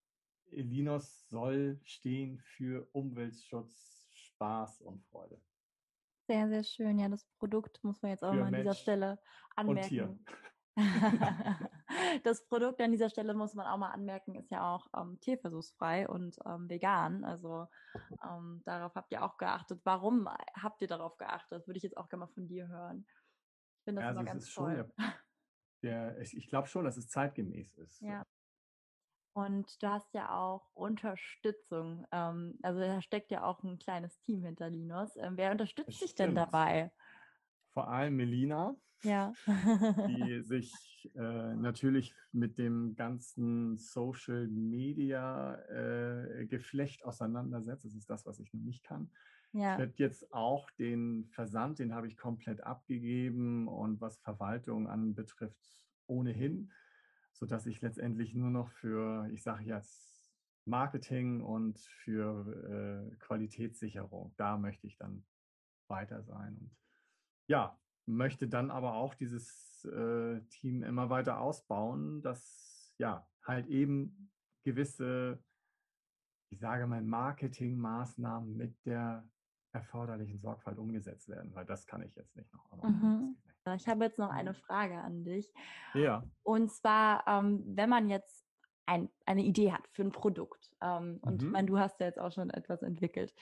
Linus 0.51 1.27
soll 1.29 1.79
stehen 1.83 2.39
für 2.39 2.87
Umweltschutz, 2.93 4.09
Spaß 4.13 4.81
und 4.81 5.03
Freude. 5.05 5.41
Sehr, 6.27 6.47
sehr 6.47 6.63
schön. 6.63 6.97
Ja, 6.97 7.09
das 7.09 7.25
Produkt 7.37 7.83
muss 7.83 8.01
man 8.01 8.11
jetzt 8.11 8.23
auch 8.23 8.31
für 8.31 8.39
mal 8.39 8.45
an 8.45 8.51
Mensch 8.51 8.63
dieser 8.63 8.75
Stelle 8.75 9.19
anmerken. 9.55 10.25
das 12.23 12.45
Produkt 12.47 12.81
an 12.81 12.91
dieser 12.91 13.09
Stelle 13.09 13.33
muss 13.33 13.53
man 13.53 13.67
auch 13.67 13.77
mal 13.77 13.91
anmerken, 13.91 14.35
ist 14.35 14.51
ja 14.51 14.73
auch 14.73 14.87
ähm, 14.95 15.19
tierversuchsfrei 15.21 16.07
und 16.07 16.37
ähm, 16.45 16.69
vegan. 16.69 17.23
Also 17.23 17.67
ähm, 18.23 18.61
darauf 18.65 18.95
habt 18.95 19.11
ihr 19.11 19.23
auch 19.23 19.37
geachtet. 19.37 19.81
Warum 19.83 20.27
habt 20.61 20.81
ihr 20.81 20.87
darauf 20.87 21.17
geachtet? 21.17 21.65
Würde 21.67 21.77
ich 21.77 21.83
jetzt 21.83 21.97
auch 21.97 22.09
gerne 22.09 22.25
mal 22.25 22.33
von 22.33 22.47
dir 22.47 22.67
hören. 22.67 23.05
Ich 23.77 23.83
finde 23.85 24.01
das 24.01 24.07
ja, 24.07 24.11
immer 24.11 24.19
also 24.19 24.31
ganz 24.31 24.53
toll. 24.53 24.93
Schon, 24.97 25.13
der, 25.83 26.19
ich, 26.19 26.35
ich 26.35 26.49
glaube 26.49 26.67
schon, 26.67 26.83
dass 26.83 26.97
es 26.97 27.07
zeitgemäß 27.07 27.77
ist. 27.77 28.01
Ja. 28.01 28.25
Und 29.33 29.81
du 29.83 29.89
hast 29.89 30.13
ja 30.13 30.33
auch 30.37 30.69
Unterstützung. 30.73 32.05
Ähm, 32.11 32.57
also 32.63 32.79
da 32.79 33.01
steckt 33.01 33.31
ja 33.31 33.43
auch 33.43 33.63
ein 33.63 33.77
kleines 33.79 34.19
Team 34.21 34.43
hinter 34.43 34.69
Linus. 34.69 35.15
Ähm, 35.17 35.37
wer 35.37 35.51
unterstützt 35.51 36.01
dich 36.01 36.15
denn 36.15 36.35
dabei? 36.35 36.91
Vor 37.73 37.89
allem 37.89 38.15
Melina 38.15 38.75
ja. 39.03 39.33
die 40.07 40.41
sich 40.41 40.73
äh, 41.15 41.55
natürlich 41.55 42.13
mit 42.31 42.57
dem 42.57 42.95
ganzen 42.95 43.77
Social 43.77 44.47
Media 44.47 45.55
äh, 45.69 46.45
Geflecht 46.45 47.05
auseinandersetzt. 47.05 47.85
Das 47.85 47.95
ist 47.95 48.09
das, 48.09 48.25
was 48.25 48.39
ich 48.39 48.53
noch 48.53 48.61
nicht 48.61 48.83
kann. 48.83 49.09
Ja. 49.51 49.73
Ich 49.73 49.79
werde 49.79 49.93
jetzt 49.97 50.33
auch 50.33 50.69
den 50.71 51.27
Versand, 51.31 51.79
den 51.79 51.93
habe 51.93 52.07
ich 52.07 52.17
komplett 52.17 52.61
abgegeben 52.61 53.67
und 53.67 54.01
was 54.01 54.17
Verwaltung 54.17 54.87
anbetrifft, 54.87 55.81
ohnehin, 56.07 56.71
sodass 57.31 57.65
ich 57.65 57.81
letztendlich 57.81 58.33
nur 58.33 58.49
noch 58.49 58.69
für, 58.69 59.29
ich 59.31 59.43
sage 59.43 59.63
jetzt, 59.63 60.15
Marketing 60.65 61.41
und 61.41 61.79
für 61.79 63.11
äh, 63.11 63.15
Qualitätssicherung, 63.17 64.33
da 64.35 64.57
möchte 64.57 64.87
ich 64.87 64.97
dann 64.97 65.23
weiter 65.87 66.23
sein. 66.23 66.57
Und 66.57 66.75
ja, 67.47 67.79
möchte 68.07 68.47
dann 68.47 68.71
aber 68.71 68.93
auch 68.93 69.13
dieses 69.15 69.85
äh, 69.85 70.41
Team 70.49 70.83
immer 70.83 71.09
weiter 71.09 71.39
ausbauen, 71.39 72.21
dass 72.21 72.93
ja 72.97 73.27
halt 73.43 73.67
eben 73.67 74.31
gewisse, 74.63 75.43
ich 76.49 76.59
sage 76.59 76.87
mal, 76.87 77.01
Marketingmaßnahmen 77.01 78.55
mit 78.55 78.85
der 78.85 79.27
erforderlichen 79.73 80.39
Sorgfalt 80.39 80.77
umgesetzt 80.77 81.27
werden, 81.27 81.53
weil 81.53 81.65
das 81.65 81.85
kann 81.85 82.01
ich 82.01 82.15
jetzt 82.15 82.35
nicht 82.35 82.51
noch. 82.53 82.83
Mhm. 82.83 83.37
Ich 83.75 83.87
habe 83.87 84.05
jetzt 84.05 84.19
noch 84.19 84.29
eine 84.29 84.51
mhm. 84.51 84.55
Frage 84.55 84.97
an 84.99 85.23
dich. 85.23 85.51
Ja. 85.93 86.23
Und 86.43 86.71
zwar, 86.71 87.27
ähm, 87.27 87.63
wenn 87.65 87.89
man 87.89 88.09
jetzt 88.09 88.44
ein, 88.85 89.09
eine 89.25 89.43
Idee 89.43 89.71
hat 89.71 89.87
für 89.87 90.03
ein 90.03 90.11
Produkt. 90.11 90.71
Ähm, 90.81 91.19
und 91.21 91.41
mhm. 91.41 91.47
ich 91.47 91.51
meine, 91.51 91.67
du 91.67 91.79
hast 91.79 91.99
ja 91.99 92.05
jetzt 92.05 92.19
auch 92.19 92.31
schon 92.31 92.49
etwas 92.49 92.81
entwickelt. 92.83 93.33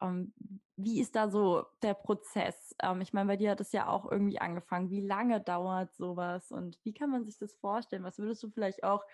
Ähm, 0.00 0.32
wie 0.76 1.00
ist 1.00 1.16
da 1.16 1.28
so 1.28 1.66
der 1.82 1.94
Prozess? 1.94 2.74
Ähm, 2.80 3.00
ich 3.00 3.12
meine, 3.12 3.28
bei 3.28 3.36
dir 3.36 3.50
hat 3.50 3.60
es 3.60 3.72
ja 3.72 3.88
auch 3.88 4.10
irgendwie 4.10 4.40
angefangen. 4.40 4.90
Wie 4.90 5.00
lange 5.00 5.40
dauert 5.40 5.94
sowas 5.94 6.50
und 6.52 6.78
wie 6.84 6.94
kann 6.94 7.10
man 7.10 7.24
sich 7.24 7.38
das 7.38 7.54
vorstellen? 7.54 8.04
Was 8.04 8.18
würdest 8.18 8.42
du 8.42 8.50
vielleicht 8.50 8.84
auch 8.84 9.04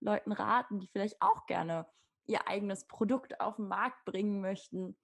Leuten 0.00 0.32
raten, 0.32 0.80
die 0.80 0.88
vielleicht 0.88 1.20
auch 1.20 1.46
gerne 1.46 1.86
ihr 2.26 2.46
eigenes 2.46 2.86
Produkt 2.86 3.40
auf 3.40 3.56
den 3.56 3.68
Markt 3.68 4.04
bringen 4.04 4.40
möchten? 4.40 4.96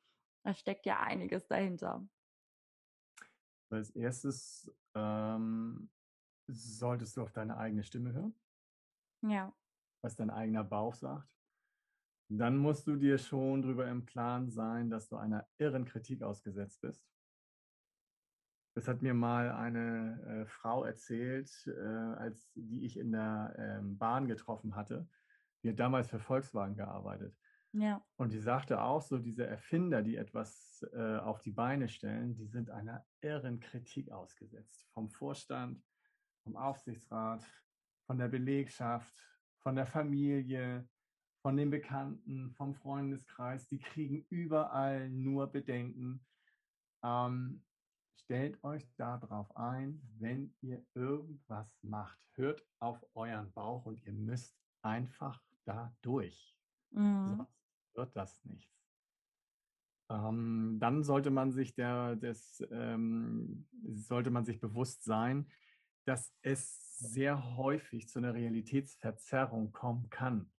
Da 0.44 0.54
steckt 0.54 0.86
ja 0.86 1.00
einiges 1.00 1.46
dahinter. 1.48 2.06
Als 3.70 3.90
erstes 3.90 4.72
ähm, 4.94 5.90
solltest 6.46 7.16
du 7.16 7.22
auf 7.22 7.32
deine 7.32 7.56
eigene 7.56 7.82
Stimme 7.82 8.12
hören. 8.12 8.34
Ja 9.22 9.52
was 10.06 10.14
dein 10.14 10.30
eigener 10.30 10.62
Bauch 10.62 10.94
sagt, 10.94 11.28
dann 12.28 12.56
musst 12.56 12.86
du 12.86 12.94
dir 12.94 13.18
schon 13.18 13.62
darüber 13.62 13.88
im 13.88 14.06
Klaren 14.06 14.48
sein, 14.48 14.88
dass 14.88 15.08
du 15.08 15.16
einer 15.16 15.46
irren 15.58 15.84
Kritik 15.84 16.22
ausgesetzt 16.22 16.80
bist. 16.80 17.04
Das 18.76 18.86
hat 18.86 19.02
mir 19.02 19.14
mal 19.14 19.50
eine 19.50 20.22
äh, 20.22 20.46
Frau 20.46 20.84
erzählt, 20.84 21.50
äh, 21.66 21.80
als 21.80 22.52
die 22.54 22.84
ich 22.84 22.98
in 22.98 23.10
der 23.10 23.54
ähm, 23.58 23.98
Bahn 23.98 24.28
getroffen 24.28 24.76
hatte. 24.76 25.08
Die 25.62 25.70
hat 25.70 25.80
damals 25.80 26.08
für 26.08 26.20
Volkswagen 26.20 26.76
gearbeitet. 26.76 27.36
Ja. 27.72 28.04
Und 28.16 28.32
die 28.32 28.38
sagte 28.38 28.80
auch 28.80 29.02
so, 29.02 29.18
diese 29.18 29.46
Erfinder, 29.46 30.02
die 30.02 30.16
etwas 30.16 30.86
äh, 30.92 31.16
auf 31.16 31.40
die 31.40 31.50
Beine 31.50 31.88
stellen, 31.88 32.36
die 32.36 32.46
sind 32.46 32.70
einer 32.70 33.04
irren 33.22 33.58
Kritik 33.58 34.12
ausgesetzt. 34.12 34.86
Vom 34.94 35.10
Vorstand, 35.10 35.82
vom 36.44 36.56
Aufsichtsrat, 36.56 37.44
von 38.06 38.18
der 38.18 38.28
Belegschaft, 38.28 39.35
von 39.66 39.74
der 39.74 39.88
Familie, 39.88 40.88
von 41.42 41.56
den 41.56 41.70
Bekannten, 41.70 42.52
vom 42.52 42.76
Freundeskreis, 42.76 43.66
die 43.66 43.80
kriegen 43.80 44.24
überall 44.30 45.10
nur 45.10 45.48
Bedenken. 45.48 46.24
Ähm, 47.02 47.64
stellt 48.14 48.62
euch 48.62 48.88
darauf 48.94 49.56
ein, 49.56 50.00
wenn 50.20 50.54
ihr 50.60 50.86
irgendwas 50.94 51.68
macht, 51.82 52.16
hört 52.34 52.64
auf 52.78 53.04
euren 53.14 53.52
Bauch 53.54 53.86
und 53.86 54.00
ihr 54.04 54.12
müsst 54.12 54.56
einfach 54.82 55.42
da 55.64 55.92
durch. 56.00 56.56
Mhm. 56.92 57.26
Sonst 57.26 57.52
wird 57.94 58.14
das 58.16 58.44
nichts. 58.44 58.72
ähm, 60.08 60.76
dann 60.78 61.02
sollte 61.02 61.30
man 61.32 61.50
sich 61.50 61.74
der, 61.74 62.14
des, 62.14 62.64
ähm, 62.70 63.66
sollte 63.82 64.30
man 64.30 64.44
sich 64.44 64.60
bewusst 64.60 65.02
sein, 65.02 65.50
dass 66.04 66.32
es 66.42 66.85
sehr 66.98 67.56
häufig 67.56 68.08
zu 68.08 68.18
einer 68.18 68.34
Realitätsverzerrung 68.34 69.72
kommen 69.72 70.08
kann. 70.10 70.50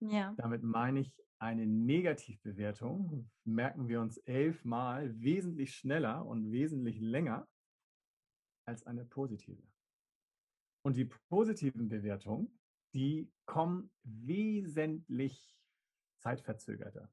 Ja. 0.00 0.34
Damit 0.36 0.62
meine 0.62 1.00
ich, 1.00 1.14
eine 1.38 1.66
Negativbewertung 1.66 3.30
merken 3.44 3.88
wir 3.88 4.00
uns 4.00 4.18
elfmal 4.18 5.20
wesentlich 5.20 5.74
schneller 5.74 6.24
und 6.24 6.50
wesentlich 6.50 7.00
länger 7.00 7.48
als 8.66 8.86
eine 8.86 9.04
positive. 9.04 9.62
Und 10.86 10.96
die 10.96 11.04
positiven 11.04 11.88
Bewertungen, 11.88 12.58
die 12.94 13.30
kommen 13.46 13.90
wesentlich 14.02 15.58
zeitverzögerter. 16.18 17.10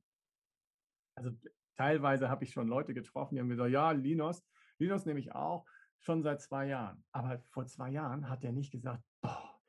Also 1.18 1.32
teilweise 1.76 2.30
habe 2.30 2.44
ich 2.46 2.52
schon 2.52 2.68
Leute 2.68 2.94
getroffen, 2.94 3.36
die 3.36 3.42
haben 3.42 3.50
gesagt, 3.50 3.72
ja, 3.72 3.92
Linus, 3.92 4.44
Linus 4.78 5.06
nehme 5.06 5.20
ich 5.20 5.34
auch 5.34 5.66
schon 6.02 6.24
seit 6.24 6.42
zwei 6.42 6.68
Jahren. 6.68 7.04
Aber 7.12 7.40
vor 7.50 7.66
zwei 7.66 7.90
Jahren 7.90 8.30
hat 8.30 8.44
er 8.44 8.52
nicht 8.52 8.72
gesagt, 8.72 9.04
boah, 9.22 9.60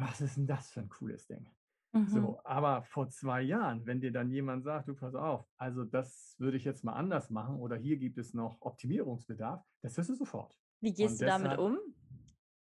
was 0.00 0.20
ist 0.20 0.36
denn 0.36 0.46
das 0.46 0.70
für 0.70 0.80
ein 0.80 0.88
cooles 0.88 1.26
Ding? 1.26 1.48
Mhm. 1.92 2.08
So, 2.08 2.40
aber 2.42 2.82
vor 2.82 3.08
zwei 3.08 3.42
Jahren, 3.42 3.86
wenn 3.86 4.00
dir 4.00 4.10
dann 4.10 4.30
jemand 4.30 4.64
sagt, 4.64 4.88
du 4.88 4.94
pass 4.94 5.14
auf, 5.14 5.46
also 5.56 5.84
das 5.84 6.34
würde 6.38 6.56
ich 6.56 6.64
jetzt 6.64 6.82
mal 6.82 6.94
anders 6.94 7.30
machen 7.30 7.56
oder 7.60 7.76
hier 7.76 7.96
gibt 7.98 8.18
es 8.18 8.34
noch 8.34 8.60
Optimierungsbedarf, 8.60 9.64
das 9.80 9.96
hörst 9.96 10.10
du 10.10 10.14
sofort. 10.14 10.58
Wie 10.80 10.92
gehst 10.92 11.14
Und 11.14 11.20
du 11.20 11.24
deshalb, 11.26 11.44
damit 11.44 11.58
um? 11.58 11.78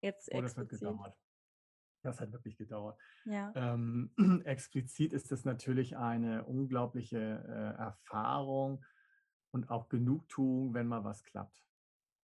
Jetzt 0.00 0.30
oh, 0.32 0.40
das 0.40 0.56
hat 0.56 0.68
gedauert. 0.68 1.16
Das 2.04 2.20
hat 2.20 2.30
wirklich 2.30 2.56
gedauert. 2.56 2.96
Ja. 3.24 3.52
Ähm, 3.56 4.12
explizit 4.44 5.12
ist 5.12 5.32
es 5.32 5.44
natürlich 5.44 5.96
eine 5.96 6.44
unglaubliche 6.44 7.18
äh, 7.18 7.80
Erfahrung 7.80 8.84
und 9.50 9.68
auch 9.68 9.88
Genugtuung, 9.88 10.74
wenn 10.74 10.86
mal 10.86 11.02
was 11.02 11.24
klappt. 11.24 11.67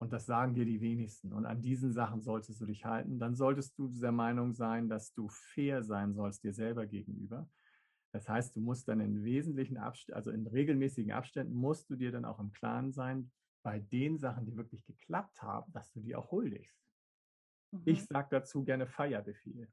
Und 0.04 0.12
das 0.12 0.26
sagen 0.26 0.52
dir 0.52 0.66
die 0.66 0.82
wenigsten. 0.82 1.32
Und 1.32 1.46
an 1.46 1.62
diesen 1.62 1.94
Sachen 1.94 2.20
solltest 2.20 2.60
du 2.60 2.66
dich 2.66 2.84
halten. 2.84 3.18
Dann 3.18 3.34
solltest 3.34 3.78
du 3.78 3.88
der 3.88 4.12
Meinung 4.12 4.52
sein, 4.52 4.86
dass 4.90 5.14
du 5.14 5.28
fair 5.30 5.82
sein 5.82 6.12
sollst 6.12 6.44
dir 6.44 6.52
selber 6.52 6.84
gegenüber. 6.84 7.48
Das 8.12 8.28
heißt, 8.28 8.54
du 8.54 8.60
musst 8.60 8.86
dann 8.86 9.00
in 9.00 9.24
wesentlichen 9.24 9.78
Abständen, 9.78 10.16
also 10.18 10.30
in 10.30 10.46
regelmäßigen 10.46 11.10
Abständen, 11.10 11.54
musst 11.54 11.88
du 11.88 11.96
dir 11.96 12.12
dann 12.12 12.26
auch 12.26 12.38
im 12.38 12.52
Klaren 12.52 12.92
sein, 12.92 13.32
bei 13.62 13.78
den 13.78 14.18
Sachen, 14.18 14.44
die 14.44 14.54
wirklich 14.58 14.84
geklappt 14.84 15.40
haben, 15.40 15.72
dass 15.72 15.90
du 15.92 16.00
die 16.02 16.14
auch 16.14 16.30
huldigst. 16.30 16.78
Mhm. 17.70 17.80
Ich 17.86 18.04
sage 18.04 18.28
dazu 18.30 18.62
gerne 18.62 18.86
Feierbefehl. 18.86 19.68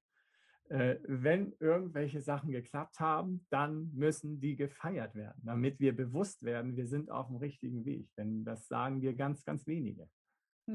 Äh, 0.70 0.96
wenn 1.04 1.54
irgendwelche 1.60 2.22
Sachen 2.22 2.52
geklappt 2.52 3.02
haben, 3.02 3.46
dann 3.50 3.92
müssen 3.94 4.40
die 4.40 4.56
gefeiert 4.56 5.14
werden, 5.14 5.42
damit 5.44 5.82
wir 5.82 5.94
bewusst 5.94 6.42
werden, 6.44 6.78
wir 6.78 6.88
sind 6.88 7.12
auf 7.12 7.28
dem 7.28 7.36
richtigen 7.36 7.84
Weg. 7.84 8.08
Denn 8.16 8.46
das 8.46 8.70
sagen 8.70 9.02
wir 9.02 9.14
ganz, 9.14 9.44
ganz 9.44 9.68
wenige. 9.68 10.08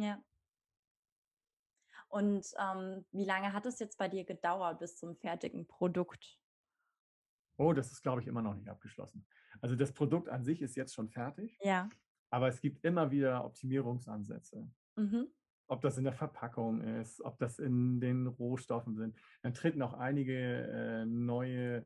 Ja. 0.00 0.22
Und 2.09 2.46
ähm, 2.59 3.04
wie 3.11 3.24
lange 3.24 3.52
hat 3.52 3.66
es 3.66 3.78
jetzt 3.78 3.98
bei 3.98 4.09
dir 4.09 4.24
gedauert 4.24 4.78
bis 4.78 4.96
zum 4.96 5.16
fertigen 5.16 5.66
Produkt? 5.66 6.38
Oh, 7.59 7.72
das 7.72 7.90
ist, 7.90 8.02
glaube 8.02 8.20
ich, 8.20 8.26
immer 8.26 8.42
noch 8.42 8.54
nicht 8.54 8.68
abgeschlossen. 8.68 9.26
Also 9.61 9.74
das 9.74 9.92
Produkt 9.92 10.28
an 10.28 10.44
sich 10.44 10.62
ist 10.62 10.76
jetzt 10.76 10.94
schon 10.94 11.09
fertig. 11.09 11.59
Ja. 11.61 11.88
Aber 12.30 12.48
es 12.48 12.61
gibt 12.61 12.85
immer 12.85 13.11
wieder 13.11 13.44
Optimierungsansätze. 13.44 14.70
Mhm 14.96 15.30
ob 15.68 15.80
das 15.80 15.98
in 15.98 16.04
der 16.04 16.12
Verpackung 16.12 16.80
ist, 16.80 17.20
ob 17.22 17.38
das 17.38 17.59
in 17.59 18.00
den 18.00 18.26
Rohstoffen 18.26 18.94
sind. 18.94 19.16
Dann 19.42 19.54
treten 19.54 19.82
auch 19.82 19.94
einige 19.94 20.35
äh, 20.35 21.06
neue 21.06 21.85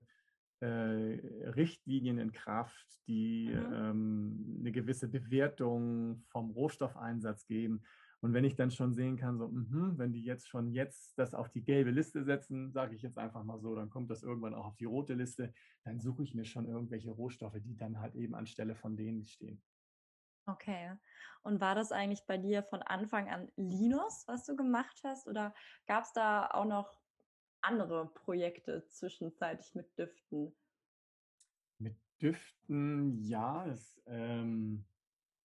Richtlinien 0.66 2.18
in 2.18 2.32
Kraft, 2.32 2.86
die 3.06 3.50
mhm. 3.52 3.72
ähm, 3.72 4.56
eine 4.60 4.72
gewisse 4.72 5.08
Bewertung 5.08 6.22
vom 6.28 6.50
Rohstoffeinsatz 6.50 7.46
geben. 7.46 7.82
Und 8.22 8.34
wenn 8.34 8.44
ich 8.44 8.54
dann 8.54 8.70
schon 8.70 8.92
sehen 8.92 9.16
kann, 9.16 9.38
so, 9.38 9.48
mh, 9.48 9.94
wenn 9.96 10.12
die 10.12 10.22
jetzt 10.22 10.48
schon 10.48 10.72
jetzt 10.72 11.18
das 11.18 11.34
auf 11.34 11.48
die 11.48 11.64
gelbe 11.64 11.90
Liste 11.90 12.22
setzen, 12.22 12.70
sage 12.70 12.94
ich 12.94 13.02
jetzt 13.02 13.16
einfach 13.16 13.42
mal 13.44 13.58
so, 13.58 13.74
dann 13.74 13.88
kommt 13.88 14.10
das 14.10 14.22
irgendwann 14.22 14.54
auch 14.54 14.66
auf 14.66 14.76
die 14.76 14.84
rote 14.84 15.14
Liste, 15.14 15.54
dann 15.84 15.98
suche 16.00 16.22
ich 16.22 16.34
mir 16.34 16.44
schon 16.44 16.66
irgendwelche 16.66 17.10
Rohstoffe, 17.10 17.56
die 17.62 17.76
dann 17.76 17.98
halt 17.98 18.14
eben 18.14 18.34
anstelle 18.34 18.74
von 18.74 18.96
denen 18.96 19.24
stehen. 19.24 19.62
Okay. 20.46 20.92
Und 21.42 21.60
war 21.60 21.74
das 21.74 21.92
eigentlich 21.92 22.26
bei 22.26 22.36
dir 22.36 22.62
von 22.62 22.82
Anfang 22.82 23.30
an 23.30 23.50
Linus, 23.56 24.24
was 24.26 24.44
du 24.44 24.56
gemacht 24.56 25.00
hast? 25.04 25.26
Oder 25.26 25.54
gab 25.86 26.04
es 26.04 26.12
da 26.12 26.48
auch 26.48 26.66
noch 26.66 26.99
andere 27.62 28.06
Projekte 28.12 28.86
zwischenzeitlich 28.86 29.74
mit 29.74 29.98
Düften? 29.98 30.54
Mit 31.78 31.96
Düften, 32.20 33.18
ja. 33.22 33.66
Das, 33.66 34.00
ähm, 34.06 34.84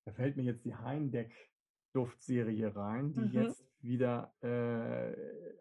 da 0.05 0.11
fällt 0.11 0.37
mir 0.37 0.43
jetzt 0.43 0.65
die 0.65 0.75
Heindeck 0.75 1.33
Duftserie 1.93 2.75
rein, 2.75 3.13
die 3.13 3.21
mhm. 3.21 3.31
jetzt 3.31 3.65
wieder 3.79 4.33
äh, 4.41 5.15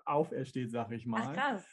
aufersteht, 0.05 0.71
sag 0.71 0.91
ich 0.91 1.07
mal. 1.07 1.23
Ach, 1.29 1.33
krass. 1.35 1.67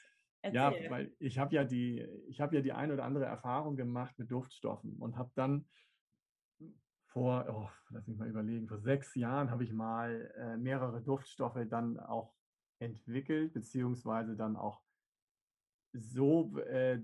Erzähl. 0.44 0.56
Ja, 0.56 0.90
weil 0.90 1.16
ich 1.20 1.38
habe 1.38 1.56
ja 1.56 1.64
die, 1.64 2.02
ich 2.28 2.42
habe 2.42 2.56
ja 2.56 2.62
die 2.62 2.74
ein 2.74 2.92
oder 2.92 3.04
andere 3.04 3.26
Erfahrung 3.26 3.76
gemacht 3.76 4.18
mit 4.18 4.32
Duftstoffen 4.32 4.98
und 4.98 5.18
habe 5.18 5.32
dann 5.36 5.66
vor, 7.06 7.46
oh, 7.50 7.70
lass 7.90 8.08
mich 8.08 8.18
mal 8.18 8.28
überlegen, 8.28 8.68
vor 8.68 8.80
sechs 8.80 9.16
Jahren 9.16 9.52
habe 9.52 9.64
ich 9.64 9.74
mal 9.74 10.34
äh, 10.38 10.58
mehrere 10.58 11.02
Duftstoffe 11.02 11.60
dann 11.70 12.00
auch 12.00 12.34
entwickelt, 12.82 13.54
beziehungsweise 13.54 14.36
dann 14.36 14.56
auch 14.56 14.82
so, 15.94 16.58
äh, 16.60 17.00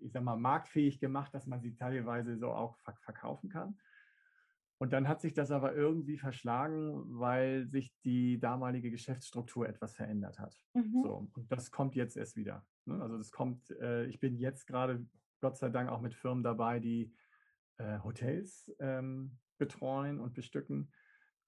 ich 0.00 0.12
sag 0.12 0.22
mal, 0.22 0.36
marktfähig 0.36 0.98
gemacht, 1.00 1.34
dass 1.34 1.46
man 1.46 1.60
sie 1.60 1.74
teilweise 1.74 2.36
so 2.38 2.50
auch 2.52 2.78
verk 2.78 3.00
verkaufen 3.02 3.50
kann. 3.50 3.78
Und 4.78 4.92
dann 4.92 5.06
hat 5.06 5.20
sich 5.20 5.32
das 5.32 5.52
aber 5.52 5.74
irgendwie 5.74 6.18
verschlagen, 6.18 7.04
weil 7.18 7.68
sich 7.68 7.94
die 8.04 8.40
damalige 8.40 8.90
Geschäftsstruktur 8.90 9.68
etwas 9.68 9.94
verändert 9.94 10.40
hat. 10.40 10.56
Mhm. 10.74 11.02
So, 11.04 11.30
und 11.34 11.52
das 11.52 11.70
kommt 11.70 11.94
jetzt 11.94 12.16
erst 12.16 12.36
wieder. 12.36 12.66
Ne? 12.86 13.00
Also 13.00 13.16
das 13.16 13.30
kommt, 13.30 13.70
äh, 13.80 14.06
ich 14.06 14.18
bin 14.18 14.36
jetzt 14.38 14.66
gerade 14.66 15.06
Gott 15.40 15.56
sei 15.56 15.68
Dank 15.68 15.88
auch 15.88 16.00
mit 16.00 16.14
Firmen 16.14 16.42
dabei, 16.42 16.80
die 16.80 17.14
äh, 17.76 18.00
Hotels 18.00 18.74
ähm, 18.80 19.38
betreuen 19.58 20.18
und 20.18 20.34
bestücken. 20.34 20.90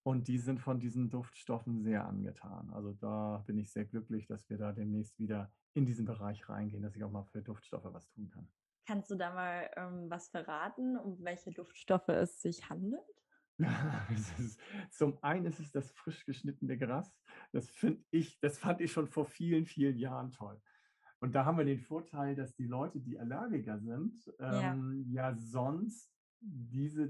Und 0.04 0.28
die 0.28 0.38
sind 0.38 0.60
von 0.60 0.80
diesen 0.80 1.08
Duftstoffen 1.08 1.82
sehr 1.82 2.06
angetan. 2.06 2.70
Also 2.74 2.92
da 2.92 3.42
bin 3.46 3.56
ich 3.56 3.72
sehr 3.72 3.86
glücklich, 3.86 4.26
dass 4.26 4.48
wir 4.50 4.58
da 4.58 4.72
demnächst 4.72 5.18
wieder 5.18 5.50
in 5.72 5.86
diesen 5.86 6.04
Bereich 6.04 6.46
reingehen, 6.48 6.82
dass 6.82 6.94
ich 6.94 7.02
auch 7.02 7.10
mal 7.10 7.24
für 7.24 7.42
Duftstoffe 7.42 7.86
was 7.86 8.06
tun 8.10 8.28
kann. 8.28 8.46
Kannst 8.86 9.10
du 9.10 9.14
da 9.14 9.32
mal 9.32 9.70
ähm, 9.76 10.10
was 10.10 10.28
verraten, 10.28 10.98
um 10.98 11.24
welche 11.24 11.52
Duftstoffe 11.52 12.08
es 12.08 12.42
sich 12.42 12.68
handelt? 12.68 13.00
ist, 14.38 14.60
zum 14.90 15.16
einen 15.22 15.46
ist 15.46 15.60
es 15.60 15.72
das 15.72 15.90
frisch 15.92 16.26
geschnittene 16.26 16.76
Gras. 16.76 17.10
Das 17.52 17.70
finde 17.70 18.04
ich, 18.10 18.38
das 18.40 18.58
fand 18.58 18.82
ich 18.82 18.92
schon 18.92 19.08
vor 19.08 19.24
vielen, 19.24 19.64
vielen 19.64 19.96
Jahren 19.96 20.32
toll. 20.32 20.60
Und 21.20 21.34
da 21.34 21.46
haben 21.46 21.56
wir 21.56 21.64
den 21.64 21.80
Vorteil, 21.80 22.34
dass 22.34 22.54
die 22.54 22.66
Leute, 22.66 23.00
die 23.00 23.18
Allergiker 23.18 23.78
sind, 23.78 24.30
ähm, 24.38 25.06
ja. 25.08 25.30
ja 25.30 25.36
sonst 25.36 26.12
diese 26.40 27.08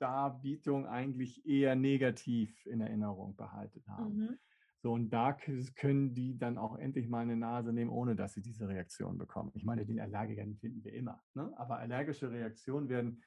Duftdarbietung 0.00 0.86
eigentlich 0.86 1.46
eher 1.46 1.76
negativ 1.76 2.66
in 2.66 2.80
Erinnerung 2.80 3.36
behalten 3.36 3.84
haben. 3.86 4.16
Mhm. 4.16 4.38
So, 4.82 4.92
und 4.92 5.10
da 5.10 5.34
können 5.34 6.14
die 6.14 6.38
dann 6.38 6.56
auch 6.56 6.78
endlich 6.78 7.06
mal 7.06 7.20
eine 7.20 7.36
Nase 7.36 7.70
nehmen, 7.72 7.90
ohne 7.90 8.16
dass 8.16 8.32
sie 8.32 8.40
diese 8.40 8.66
Reaktion 8.66 9.18
bekommen. 9.18 9.52
Ich 9.54 9.64
meine, 9.64 9.84
den 9.84 10.00
Allergikern 10.00 10.56
finden 10.56 10.82
wir 10.82 10.94
immer. 10.94 11.22
Ne? 11.34 11.52
Aber 11.58 11.78
allergische 11.78 12.30
Reaktionen 12.30 12.88
werden 12.88 13.22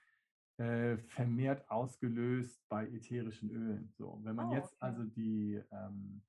äh, 0.58 0.98
vermehrt 0.98 1.70
ausgelöst 1.70 2.68
bei 2.70 2.88
ätherischen 2.88 3.52
Ölen. 3.52 3.94
So, 3.96 4.20
wenn 4.24 4.36
man 4.36 4.50
oh, 4.50 4.54
jetzt 4.56 4.76
also 4.82 5.04
die 5.04 5.62
ähm, 5.72 6.24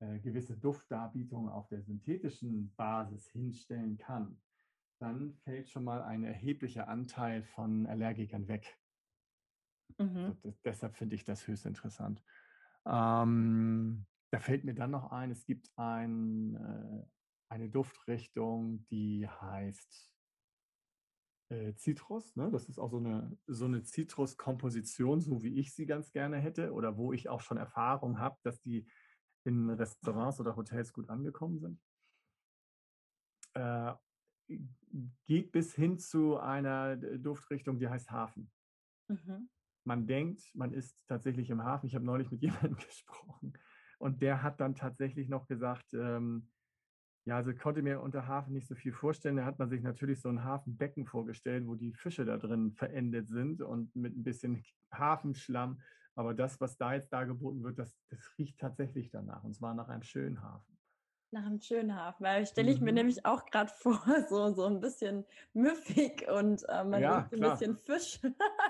äh, 0.00 0.18
gewisse 0.20 0.56
Duftdarbietung 0.56 1.50
auf 1.50 1.68
der 1.68 1.82
synthetischen 1.82 2.74
Basis 2.76 3.28
hinstellen 3.28 3.98
kann, 3.98 4.40
dann 4.98 5.34
fällt 5.44 5.68
schon 5.68 5.84
mal 5.84 6.02
ein 6.02 6.24
erheblicher 6.24 6.88
Anteil 6.88 7.42
von 7.42 7.86
Allergikern 7.86 8.48
weg. 8.48 8.78
Mhm. 9.98 10.26
So, 10.26 10.34
das, 10.42 10.60
deshalb 10.62 10.96
finde 10.96 11.16
ich 11.16 11.24
das 11.24 11.46
höchst 11.46 11.66
interessant. 11.66 12.22
Ähm, 12.86 14.06
da 14.30 14.40
fällt 14.40 14.64
mir 14.64 14.74
dann 14.74 14.90
noch 14.90 15.10
ein, 15.10 15.30
es 15.30 15.44
gibt 15.44 15.70
ein, 15.76 16.54
äh, 16.54 17.06
eine 17.48 17.70
Duftrichtung, 17.70 18.86
die 18.88 19.26
heißt 19.26 20.12
äh, 21.50 21.74
Citrus. 21.74 22.36
Ne? 22.36 22.50
Das 22.50 22.68
ist 22.68 22.78
auch 22.78 22.90
so 22.90 22.98
eine, 22.98 23.36
so 23.46 23.64
eine 23.64 23.82
Zitruskomposition, 23.82 25.20
so 25.20 25.42
wie 25.42 25.58
ich 25.58 25.74
sie 25.74 25.86
ganz 25.86 26.12
gerne 26.12 26.38
hätte 26.38 26.72
oder 26.72 26.96
wo 26.96 27.12
ich 27.12 27.28
auch 27.28 27.40
schon 27.40 27.56
Erfahrung 27.56 28.18
habe, 28.18 28.36
dass 28.42 28.60
die 28.60 28.86
in 29.44 29.70
Restaurants 29.70 30.40
oder 30.40 30.56
Hotels 30.56 30.92
gut 30.92 31.08
angekommen 31.08 31.58
sind. 31.58 31.80
Äh, 33.54 33.94
geht 35.24 35.52
bis 35.52 35.74
hin 35.74 35.98
zu 35.98 36.38
einer 36.38 36.96
Duftrichtung, 36.96 37.78
die 37.78 37.88
heißt 37.88 38.10
Hafen. 38.10 38.50
Mhm. 39.08 39.48
Man 39.88 40.06
denkt, 40.06 40.50
man 40.54 40.72
ist 40.72 41.06
tatsächlich 41.08 41.50
im 41.50 41.64
Hafen. 41.64 41.86
Ich 41.86 41.94
habe 41.96 42.04
neulich 42.04 42.30
mit 42.30 42.42
jemandem 42.42 42.76
gesprochen 42.76 43.54
und 43.98 44.22
der 44.22 44.42
hat 44.42 44.60
dann 44.60 44.74
tatsächlich 44.76 45.28
noch 45.28 45.48
gesagt, 45.48 45.94
ähm, 45.94 46.48
Ja, 47.26 47.36
also 47.36 47.54
konnte 47.54 47.82
mir 47.82 48.00
unter 48.00 48.26
Hafen 48.26 48.54
nicht 48.54 48.66
so 48.68 48.74
viel 48.74 48.92
vorstellen. 48.92 49.36
Da 49.36 49.44
hat 49.44 49.58
man 49.58 49.68
sich 49.70 49.82
natürlich 49.82 50.20
so 50.22 50.30
ein 50.30 50.44
Hafenbecken 50.44 51.06
vorgestellt, 51.06 51.66
wo 51.66 51.74
die 51.76 51.92
Fische 51.94 52.24
da 52.24 52.38
drin 52.38 52.72
verendet 52.72 53.28
sind 53.28 53.62
und 53.62 53.94
mit 53.94 54.16
ein 54.16 54.24
bisschen 54.24 54.64
Hafenschlamm. 54.92 55.80
Aber 56.14 56.34
das, 56.34 56.60
was 56.60 56.78
da 56.78 56.94
jetzt 56.94 57.12
dargeboten 57.12 57.62
wird, 57.62 57.78
das, 57.78 57.98
das 58.10 58.38
riecht 58.38 58.58
tatsächlich 58.58 59.10
danach. 59.10 59.44
Und 59.44 59.54
zwar 59.54 59.74
nach 59.74 59.88
einem 59.88 60.02
schönen 60.02 60.42
Hafen. 60.42 60.77
Nach 61.30 61.44
einem 61.44 61.60
schönen 61.60 61.94
Hafen, 61.94 62.24
weil 62.24 62.46
stelle 62.46 62.70
ich 62.70 62.78
mhm. 62.78 62.86
mir 62.86 62.92
nämlich 62.92 63.26
auch 63.26 63.44
gerade 63.46 63.70
vor, 63.70 64.02
so, 64.30 64.52
so 64.54 64.64
ein 64.64 64.80
bisschen 64.80 65.26
müffig 65.52 66.26
und 66.28 66.62
äh, 66.68 66.84
man 66.84 67.02
ja, 67.02 67.28
ein 67.30 67.40
bisschen 67.40 67.76
Fisch. 67.76 68.20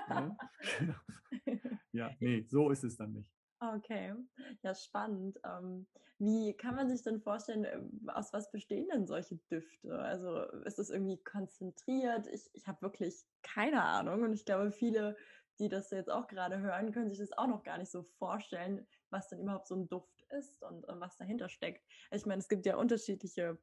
ja, 0.09 0.37
genau. 0.77 0.95
ja, 1.93 2.11
nee, 2.19 2.45
so 2.49 2.69
ist 2.69 2.83
es 2.83 2.97
dann 2.97 3.13
nicht. 3.13 3.29
Okay, 3.61 4.13
ja, 4.61 4.73
spannend. 4.73 5.39
Ähm, 5.43 5.85
wie 6.17 6.53
kann 6.53 6.75
man 6.75 6.89
sich 6.89 7.01
denn 7.01 7.21
vorstellen, 7.21 7.65
ähm, 7.65 8.09
aus 8.13 8.33
was 8.33 8.51
bestehen 8.51 8.87
denn 8.91 9.07
solche 9.07 9.37
Düfte? 9.49 9.99
Also 9.99 10.41
ist 10.65 10.79
es 10.79 10.89
irgendwie 10.89 11.17
konzentriert? 11.23 12.27
Ich, 12.27 12.49
ich 12.53 12.67
habe 12.67 12.81
wirklich 12.81 13.25
keine 13.41 13.83
Ahnung 13.83 14.23
und 14.23 14.33
ich 14.33 14.45
glaube, 14.45 14.71
viele, 14.71 15.15
die 15.59 15.69
das 15.69 15.91
jetzt 15.91 16.09
auch 16.09 16.27
gerade 16.27 16.59
hören, 16.59 16.91
können 16.91 17.09
sich 17.09 17.19
das 17.19 17.37
auch 17.37 17.47
noch 17.47 17.63
gar 17.63 17.77
nicht 17.77 17.91
so 17.91 18.03
vorstellen, 18.03 18.85
was 19.09 19.29
denn 19.29 19.39
überhaupt 19.39 19.67
so 19.67 19.75
ein 19.75 19.87
Duft 19.87 20.18
ist 20.31 20.61
und, 20.63 20.85
und 20.85 20.99
was 20.99 21.17
dahinter 21.17 21.49
steckt. 21.49 21.85
Also 22.09 22.23
ich 22.23 22.27
meine, 22.27 22.39
es 22.39 22.49
gibt 22.49 22.65
ja 22.65 22.75
unterschiedliche 22.77 23.57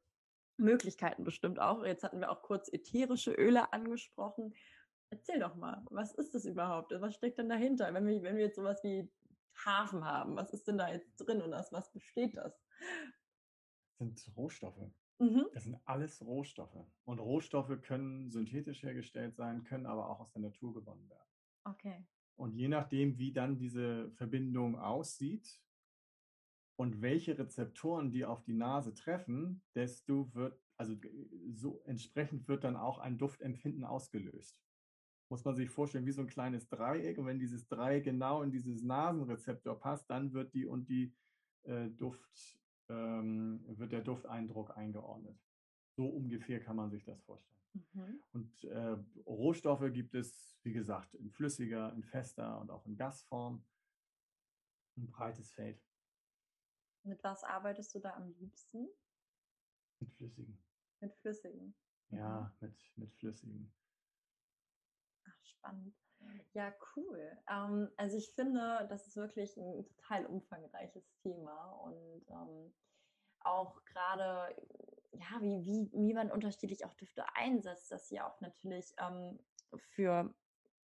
Möglichkeiten 0.57 1.24
bestimmt 1.24 1.59
auch. 1.59 1.85
Jetzt 1.85 2.02
hatten 2.02 2.20
wir 2.20 2.31
auch 2.31 2.42
kurz 2.42 2.72
ätherische 2.72 3.33
Öle 3.33 3.72
angesprochen. 3.72 4.55
Erzähl 5.11 5.38
doch 5.38 5.55
mal, 5.55 5.85
was 5.90 6.14
ist 6.14 6.35
das 6.35 6.44
überhaupt? 6.44 6.92
Was 6.92 7.14
steckt 7.14 7.38
denn 7.38 7.48
dahinter? 7.48 7.92
Wenn 7.94 8.07
wir, 8.07 8.22
wenn 8.22 8.37
wir 8.37 8.44
jetzt 8.44 8.57
sowas 8.57 8.83
wie 8.83 9.09
Hafen 9.64 10.05
haben. 10.05 10.37
Was 10.37 10.50
ist 10.50 10.66
denn 10.68 10.79
da 10.79 10.92
jetzt 10.92 11.16
drin 11.16 11.40
und 11.40 11.55
aus 11.55 11.72
was 11.72 11.90
besteht 11.92 12.37
das? 12.37 12.52
Das 13.88 13.98
sind 13.98 14.37
Rohstoffe. 14.37 14.90
Mhm. 15.18 15.46
Das 15.55 15.64
sind 15.64 15.81
alles 15.87 16.22
Rohstoffe. 16.22 16.85
Und 17.05 17.18
Rohstoffe 17.18 17.81
können 17.83 18.31
synthetisch 18.31 18.83
hergestellt 18.83 19.35
sein, 19.35 19.64
können 19.64 19.87
aber 19.87 20.11
auch 20.11 20.20
aus 20.20 20.33
der 20.33 20.42
Natur 20.42 20.74
gewonnen 20.74 21.09
werden. 21.09 21.29
Okay. 21.64 22.05
Und 22.37 22.52
je 22.52 22.68
nachdem, 22.68 23.18
wie 23.18 23.33
dann 23.33 23.57
diese 23.57 24.11
Verbindung 24.12 24.79
aussieht 24.79 25.62
und 26.76 27.02
welche 27.02 27.38
Rezeptoren 27.38 28.10
die 28.10 28.24
auf 28.24 28.42
die 28.44 28.54
Nase 28.54 28.94
treffen, 28.94 29.62
desto 29.74 30.32
wird, 30.34 30.60
also 30.76 30.94
so 31.54 31.82
entsprechend 31.84 32.48
wird 32.48 32.64
dann 32.64 32.76
auch 32.76 32.98
ein 32.98 33.18
Duftempfinden 33.18 33.84
ausgelöst 33.84 34.60
muss 35.28 35.44
man 35.44 35.56
sich 35.56 35.70
vorstellen, 35.70 36.06
wie 36.06 36.12
so 36.12 36.22
ein 36.22 36.28
kleines 36.28 36.68
Dreieck. 36.68 37.18
Und 37.18 37.26
wenn 37.26 37.38
dieses 37.38 37.66
Dreieck 37.66 38.04
genau 38.04 38.42
in 38.42 38.50
dieses 38.50 38.82
Nasenrezeptor 38.82 39.78
passt, 39.78 40.08
dann 40.10 40.32
wird 40.32 40.54
die 40.54 40.66
und 40.66 40.88
die 40.88 41.14
äh, 41.64 41.88
Duft, 41.90 42.60
ähm, 42.88 43.64
wird 43.66 43.92
der 43.92 44.02
Dufteindruck 44.02 44.76
eingeordnet. 44.76 45.38
So 45.96 46.06
ungefähr 46.06 46.60
kann 46.60 46.76
man 46.76 46.90
sich 46.90 47.04
das 47.04 47.20
vorstellen. 47.22 47.60
Mhm. 47.92 48.22
Und 48.32 48.64
äh, 48.64 48.96
Rohstoffe 49.26 49.92
gibt 49.92 50.14
es, 50.14 50.58
wie 50.62 50.72
gesagt, 50.72 51.14
in 51.14 51.30
flüssiger, 51.30 51.92
in 51.94 52.04
fester 52.04 52.60
und 52.60 52.70
auch 52.70 52.86
in 52.86 52.96
Gasform. 52.96 53.64
Ein 54.96 55.10
breites 55.10 55.52
Feld. 55.52 55.82
Mit 57.07 57.23
was 57.25 57.45
arbeitest 57.45 57.95
du 57.95 58.01
da 58.01 58.14
am 58.14 58.29
liebsten? 58.38 58.88
Mit 60.01 60.12
flüssigen. 60.12 60.59
Mit 61.01 61.14
flüssigen. 61.16 61.75
Ja, 62.11 62.53
mhm. 62.61 62.69
mit, 62.69 62.92
mit 62.97 63.14
flüssigen 63.14 63.73
spannend. 65.66 65.95
Ja, 66.55 66.73
cool. 66.97 67.38
Ähm, 67.49 67.90
also 67.97 68.16
ich 68.16 68.33
finde, 68.35 68.87
das 68.88 69.07
ist 69.07 69.16
wirklich 69.16 69.57
ein 69.57 69.85
total 69.85 70.27
umfangreiches 70.27 71.12
Thema 71.23 71.73
und 71.85 72.27
ähm, 72.31 72.75
auch 73.40 73.85
gerade, 73.85 74.57
ja, 75.12 75.40
wie, 75.40 75.64
wie, 75.64 75.90
wie 75.92 76.14
man 76.14 76.31
unterschiedlich 76.33 76.85
auch 76.85 76.95
Düfte 76.95 77.25
einsetzt, 77.35 77.92
dass 77.92 78.09
sie 78.09 78.21
auch 78.21 78.40
natürlich 78.40 78.95
ähm, 78.99 79.38
für 79.79 80.35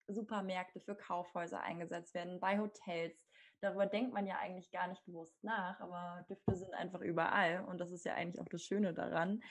Supermärkte, 0.06 0.80
für 0.80 0.94
Kaufhäuser 0.94 1.60
eingesetzt 1.60 2.14
werden, 2.14 2.38
bei 2.38 2.58
Hotels, 2.58 3.26
darüber 3.62 3.86
denkt 3.86 4.12
man 4.12 4.26
ja 4.26 4.38
eigentlich 4.38 4.70
gar 4.70 4.88
nicht 4.88 5.04
bewusst 5.06 5.42
nach, 5.42 5.78
aber 5.80 6.26
Düfte 6.28 6.56
sind 6.56 6.74
einfach 6.74 7.00
überall 7.00 7.64
und 7.64 7.78
das 7.78 7.92
ist 7.92 8.04
ja 8.04 8.14
eigentlich 8.14 8.40
auch 8.40 8.48
das 8.48 8.62
Schöne 8.62 8.92
daran. 8.92 9.42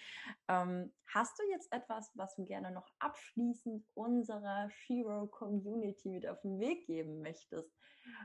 Ähm, 0.49 0.93
hast 1.07 1.39
du 1.39 1.43
jetzt 1.49 1.71
etwas, 1.71 2.11
was 2.15 2.35
du 2.35 2.45
gerne 2.45 2.71
noch 2.71 2.87
abschließend 2.99 3.85
unserer 3.93 4.69
Shiro 4.69 5.27
Community 5.27 6.09
mit 6.09 6.27
auf 6.27 6.41
den 6.41 6.59
Weg 6.59 6.85
geben 6.85 7.21
möchtest, 7.21 7.73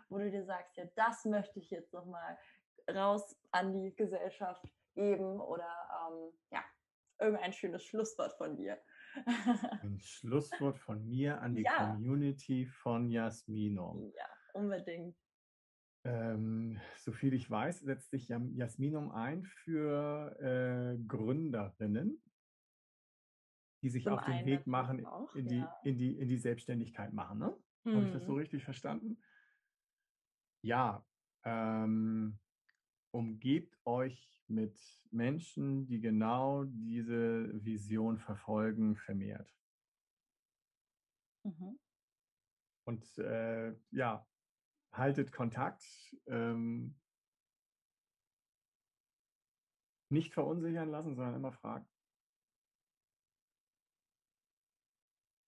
wo 0.08 0.18
du 0.18 0.30
dir 0.30 0.44
sagst, 0.44 0.76
ja, 0.76 0.84
das 0.96 1.24
möchte 1.24 1.60
ich 1.60 1.70
jetzt 1.70 1.92
nochmal 1.92 2.36
raus 2.90 3.36
an 3.52 3.72
die 3.72 3.94
Gesellschaft 3.94 4.64
geben 4.94 5.40
oder 5.40 5.70
ähm, 6.08 6.32
ja, 6.50 6.64
irgendein 7.20 7.52
schönes 7.52 7.84
Schlusswort 7.84 8.36
von 8.36 8.56
dir. 8.56 8.80
Ein 9.82 10.00
Schlusswort 10.00 10.78
von 10.78 11.06
mir 11.06 11.40
an 11.40 11.54
die 11.54 11.62
ja. 11.62 11.76
Community 11.76 12.66
von 12.66 13.08
Jasmino. 13.08 14.12
Ja, 14.16 14.28
unbedingt. 14.52 15.16
Ähm, 16.06 16.80
soviel 16.98 17.34
ich 17.34 17.50
weiß, 17.50 17.80
setzt 17.80 18.10
sich 18.10 18.28
Jasminum 18.28 19.10
ein 19.10 19.42
für 19.42 20.38
äh, 20.40 21.02
Gründerinnen, 21.04 22.22
die 23.82 23.90
sich 23.90 24.04
Zum 24.04 24.12
auf 24.12 24.24
den 24.24 24.46
Weg 24.46 24.68
machen 24.68 25.04
auch, 25.04 25.34
in, 25.34 25.48
die, 25.48 25.58
ja. 25.58 25.80
in, 25.82 25.98
die, 25.98 26.16
in 26.16 26.28
die 26.28 26.38
Selbstständigkeit 26.38 27.12
machen. 27.12 27.40
Ne? 27.40 27.58
Hm. 27.84 27.94
Habe 27.96 28.06
ich 28.06 28.12
das 28.12 28.24
so 28.24 28.32
mhm. 28.32 28.38
richtig 28.38 28.62
verstanden? 28.62 29.20
Ja, 30.62 31.04
ähm, 31.44 32.38
umgebt 33.12 33.76
euch 33.84 34.44
mit 34.46 34.78
Menschen, 35.10 35.88
die 35.88 36.00
genau 36.00 36.64
diese 36.64 37.50
Vision 37.64 38.20
verfolgen, 38.20 38.96
vermehrt. 38.96 39.52
Mhm. 41.42 41.80
Und 42.84 43.18
äh, 43.18 43.74
ja, 43.90 44.24
haltet 44.96 45.32
Kontakt. 45.32 45.84
Ähm, 46.26 46.94
nicht 50.08 50.34
verunsichern 50.34 50.90
lassen, 50.90 51.14
sondern 51.14 51.34
immer 51.34 51.52
fragen. 51.52 51.86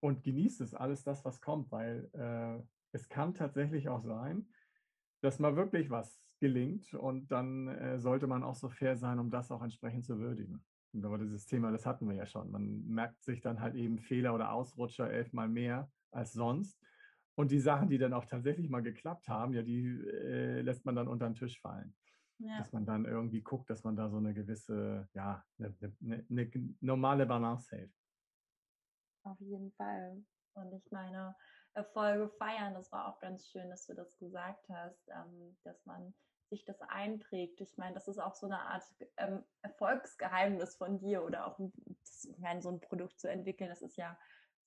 Und 0.01 0.23
genießt 0.23 0.61
es 0.61 0.75
alles 0.75 1.03
das, 1.03 1.25
was 1.25 1.41
kommt, 1.41 1.71
weil 1.73 2.09
äh, 2.13 2.63
es 2.93 3.09
kann 3.09 3.35
tatsächlich 3.35 3.89
auch 3.89 4.03
sein, 4.03 4.49
dass 5.21 5.39
mal 5.39 5.57
wirklich 5.57 5.91
was 5.91 6.23
gelingt 6.41 6.95
und 6.95 7.33
dann 7.33 7.69
äh, 7.69 7.99
sollte 7.99 8.29
man 8.29 8.45
auch 8.45 8.55
so 8.55 8.69
fair 8.69 8.97
sein, 8.97 9.19
um 9.19 9.31
das 9.31 9.51
auch 9.51 9.63
entsprechend 9.63 10.05
zu 10.05 10.19
würdigen. 10.21 10.65
Aber 11.03 11.19
dieses 11.19 11.47
Thema, 11.47 11.71
das 11.73 11.85
hatten 11.85 12.09
wir 12.09 12.15
ja 12.15 12.27
schon. 12.27 12.51
Man 12.51 12.87
merkt 12.87 13.23
sich 13.23 13.41
dann 13.41 13.61
halt 13.61 13.75
eben 13.75 13.99
Fehler 13.99 14.35
oder 14.35 14.53
Ausrutscher 14.53 15.11
elfmal 15.11 15.49
mehr 15.49 15.91
als 16.11 16.33
sonst. 16.33 16.81
Und 17.38 17.53
die 17.53 17.61
Sachen, 17.61 17.88
die 17.88 17.98
dann 17.98 18.14
auch 18.14 18.24
tatsächlich 18.24 18.68
mal 18.68 18.83
geklappt 18.83 19.29
haben, 19.29 19.53
ja, 19.53 19.62
die 19.62 19.87
äh, 19.87 20.61
lässt 20.61 20.85
man 20.85 20.96
dann 20.96 21.07
unter 21.07 21.24
den 21.24 21.37
Tisch 21.37 21.61
fallen. 21.61 21.94
Ja. 22.38 22.59
Dass 22.59 22.72
man 22.72 22.85
dann 22.85 23.05
irgendwie 23.05 23.42
guckt, 23.42 23.70
dass 23.70 23.85
man 23.85 23.94
da 23.94 24.11
so 24.11 24.16
eine 24.16 24.35
gewisse, 24.35 25.09
ja, 25.14 25.44
eine, 25.57 25.72
eine, 26.03 26.27
eine 26.29 26.74
normale 26.81 27.27
Balance 27.27 27.70
hält. 27.70 27.94
Auf 29.22 29.38
jeden 29.38 29.70
Fall. 29.74 30.20
Und 30.55 30.72
ich 30.72 30.90
meine, 30.90 31.37
Erfolge 31.74 32.29
feiern, 32.29 32.74
das 32.74 32.90
war 32.90 33.07
auch 33.07 33.20
ganz 33.20 33.46
schön, 33.46 33.70
dass 33.70 33.87
du 33.87 33.94
das 33.94 34.18
gesagt 34.18 34.68
hast, 34.68 35.09
ähm, 35.09 35.57
dass 35.62 35.87
man 35.87 36.12
sich 36.51 36.64
das 36.64 36.81
einprägt. 36.81 37.61
Ich 37.61 37.77
meine, 37.77 37.94
das 37.94 38.09
ist 38.09 38.18
auch 38.18 38.35
so 38.35 38.46
eine 38.46 38.59
Art 38.62 38.83
ähm, 39.16 39.44
Erfolgsgeheimnis 39.62 40.74
von 40.74 40.98
dir 40.98 41.22
oder 41.22 41.46
auch, 41.46 41.61
ich 41.61 42.38
meine, 42.40 42.62
so 42.62 42.70
ein 42.70 42.81
Produkt 42.81 43.20
zu 43.20 43.31
entwickeln, 43.31 43.70
das 43.70 43.83
ist 43.83 43.96
ja 43.96 44.18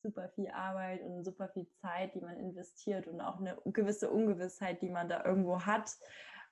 super 0.02 0.30
viel 0.30 0.50
Arbeit 0.50 1.02
und 1.02 1.24
super 1.24 1.50
viel 1.50 1.68
Zeit, 1.82 2.16
die 2.16 2.22
man 2.22 2.38
investiert 2.38 3.08
und 3.08 3.22
auch 3.22 3.40
eine 3.40 3.58
gewisse 3.66 4.10
Ungewissheit, 4.10 4.82
die 4.82 4.90
man 4.90 5.10
da 5.10 5.24
irgendwo 5.26 5.62
hat. 5.62 5.92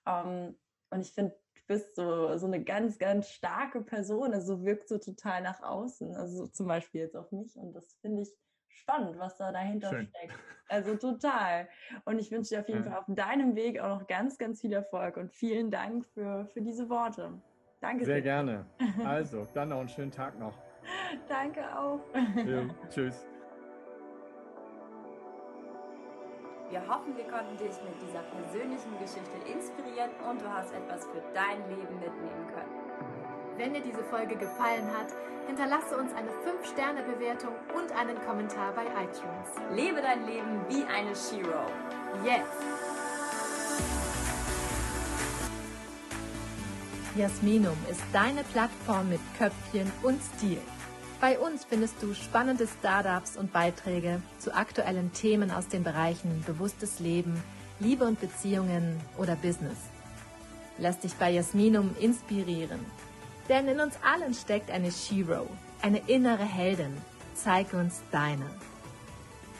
Ähm, 0.05 0.55
und 0.91 1.01
ich 1.01 1.12
finde, 1.12 1.35
du 1.55 1.62
bist 1.67 1.95
so, 1.95 2.38
so 2.38 2.47
eine 2.47 2.63
ganz, 2.63 2.97
ganz 2.97 3.29
starke 3.29 3.81
Person. 3.81 4.33
Also 4.33 4.63
wirkt 4.63 4.88
so 4.88 4.97
total 4.97 5.41
nach 5.41 5.62
außen. 5.62 6.15
Also 6.15 6.47
zum 6.47 6.67
Beispiel 6.67 7.01
jetzt 7.01 7.15
auf 7.15 7.31
mich. 7.31 7.55
Und 7.55 7.73
das 7.73 7.93
finde 8.01 8.23
ich 8.23 8.29
spannend, 8.69 9.19
was 9.19 9.38
da 9.38 9.51
dahinter 9.51 9.89
Schön. 9.89 10.07
steckt. 10.07 10.33
Also 10.67 10.95
total. 10.95 11.67
Und 12.05 12.19
ich 12.19 12.31
wünsche 12.31 12.55
dir 12.55 12.62
auf 12.62 12.69
jeden 12.69 12.83
ja. 12.85 12.91
Fall 12.91 12.99
auf 12.99 13.05
deinem 13.07 13.55
Weg 13.55 13.79
auch 13.79 13.99
noch 13.99 14.07
ganz, 14.07 14.38
ganz 14.38 14.62
viel 14.62 14.73
Erfolg 14.73 15.17
und 15.17 15.31
vielen 15.31 15.71
Dank 15.71 16.05
für, 16.05 16.45
für 16.47 16.62
diese 16.62 16.89
Worte. 16.89 17.33
Danke 17.81 18.05
sehr. 18.05 18.15
Sehr 18.15 18.21
gerne. 18.21 18.65
Also, 19.05 19.47
dann 19.53 19.69
noch 19.69 19.79
einen 19.79 19.89
schönen 19.89 20.12
Tag 20.12 20.38
noch. 20.39 20.54
Danke 21.27 21.62
auch. 21.77 22.00
Ja, 22.45 22.67
tschüss. 22.89 23.29
Wir 26.70 26.82
hoffen, 26.88 27.17
wir 27.17 27.26
konnten 27.26 27.58
dich 27.58 27.74
mit 27.82 27.98
dieser 28.00 28.22
persönlichen 28.30 28.94
Geschichte 29.00 29.38
inspirieren 29.52 30.12
und 30.30 30.40
du 30.40 30.48
hast 30.54 30.72
etwas 30.72 31.04
für 31.06 31.24
dein 31.34 31.67
Leben 31.67 31.96
mitnehmen 31.98 32.46
können. 32.54 32.70
Wenn 33.58 33.74
dir 33.74 33.82
diese 33.82 34.04
Folge 34.04 34.36
gefallen 34.36 34.86
hat, 34.96 35.08
hinterlasse 35.48 35.98
uns 35.98 36.13
eine 36.13 36.30
5-Sterne-Bewertung 36.30 37.56
und 37.74 37.92
einen 37.98 38.22
Kommentar 38.22 38.72
bei 38.74 38.84
iTunes. 38.84 39.50
Lebe 39.74 40.00
dein 40.00 40.28
Leben 40.28 40.62
wie 40.70 40.84
eine 40.84 41.15
Shiro. 41.15 41.65
Jetzt! 42.24 42.62
Jasminum 47.15 47.78
ist 47.90 48.04
deine 48.13 48.44
Plattform 48.44 49.10
mit 49.10 49.22
Köpfchen 49.40 49.92
und 50.04 50.22
Stil. 50.22 50.62
Bei 51.22 51.38
uns 51.38 51.65
findest 51.65 52.02
du 52.02 52.13
spannende 52.13 52.65
Startups 52.65 53.36
und 53.36 53.52
Beiträge 53.52 54.22
zu 54.38 54.56
aktuellen 54.56 55.12
Themen 55.12 55.52
aus 55.52 55.67
den 55.67 55.84
Bereichen 55.84 56.44
bewusstes 56.48 57.02
Leben, 57.02 57.44
Liebe 57.82 58.06
und 58.06 58.22
Beziehungen 58.22 58.98
oder 59.17 59.36
Business. 59.36 59.78
Lass 60.78 61.00
dich 61.00 61.13
bei 61.15 61.30
Jasminum 61.30 61.94
inspirieren. 62.00 62.80
Denn 63.50 63.67
in 63.67 63.82
uns 63.82 63.96
allen 64.02 64.34
steckt 64.34 64.72
eine 64.72 64.94
Shiro, 64.94 65.46
eine 65.82 66.00
innere 66.08 66.46
Heldin. 66.46 66.96
Zeig 67.34 67.74
uns 67.74 68.00
deine. 68.12 68.46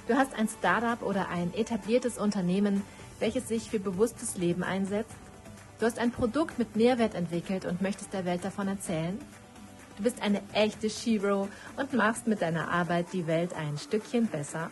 Du 0.08 0.16
hast 0.16 0.34
ein 0.36 0.48
Startup 0.48 1.02
oder 1.02 1.28
ein 1.28 1.54
etabliertes 1.54 2.18
Unternehmen, 2.18 2.84
welches 3.20 3.50
sich 3.50 3.70
für 3.70 3.80
bewusstes 3.80 4.38
Leben 4.38 4.64
einsetzt? 4.64 5.16
Du 5.80 5.86
hast 5.86 6.00
ein 6.00 6.12
Produkt 6.12 6.58
mit 6.58 6.78
Mehrwert 6.78 7.16
entwickelt 7.16 7.66
und 7.66 7.82
möchtest 7.82 8.14
der 8.14 8.24
Welt 8.24 8.46
davon 8.46 8.70
erzählen? 8.70 9.20
Du 10.00 10.04
bist 10.04 10.22
eine 10.22 10.42
echte 10.54 10.90
Shiro 10.90 11.50
und 11.76 11.92
machst 11.92 12.26
mit 12.26 12.42
deiner 12.42 12.72
Arbeit 12.72 13.08
die 13.12 13.28
Welt 13.28 13.54
ein 13.54 13.78
Stückchen 13.78 14.28
besser? 14.28 14.72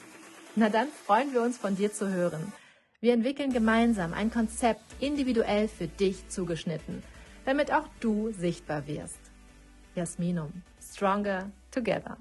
Na 0.55 0.69
dann 0.69 0.87
freuen 1.05 1.33
wir 1.33 1.41
uns 1.41 1.57
von 1.57 1.75
dir 1.75 1.91
zu 1.91 2.07
hören. 2.07 2.53
Wir 3.01 3.11
entwickeln 3.11 3.51
gemeinsam 3.51 4.13
ein 4.13 4.31
Konzept 4.31 4.81
individuell 5.01 5.67
für 5.67 5.89
dich 5.89 6.29
zugeschnitten, 6.29 7.03
damit 7.43 7.73
auch 7.73 7.89
du 7.99 8.31
sichtbar 8.31 8.87
wirst. 8.87 9.19
Jasminum. 9.95 10.63
Stronger 10.81 11.51
Together. 11.71 12.15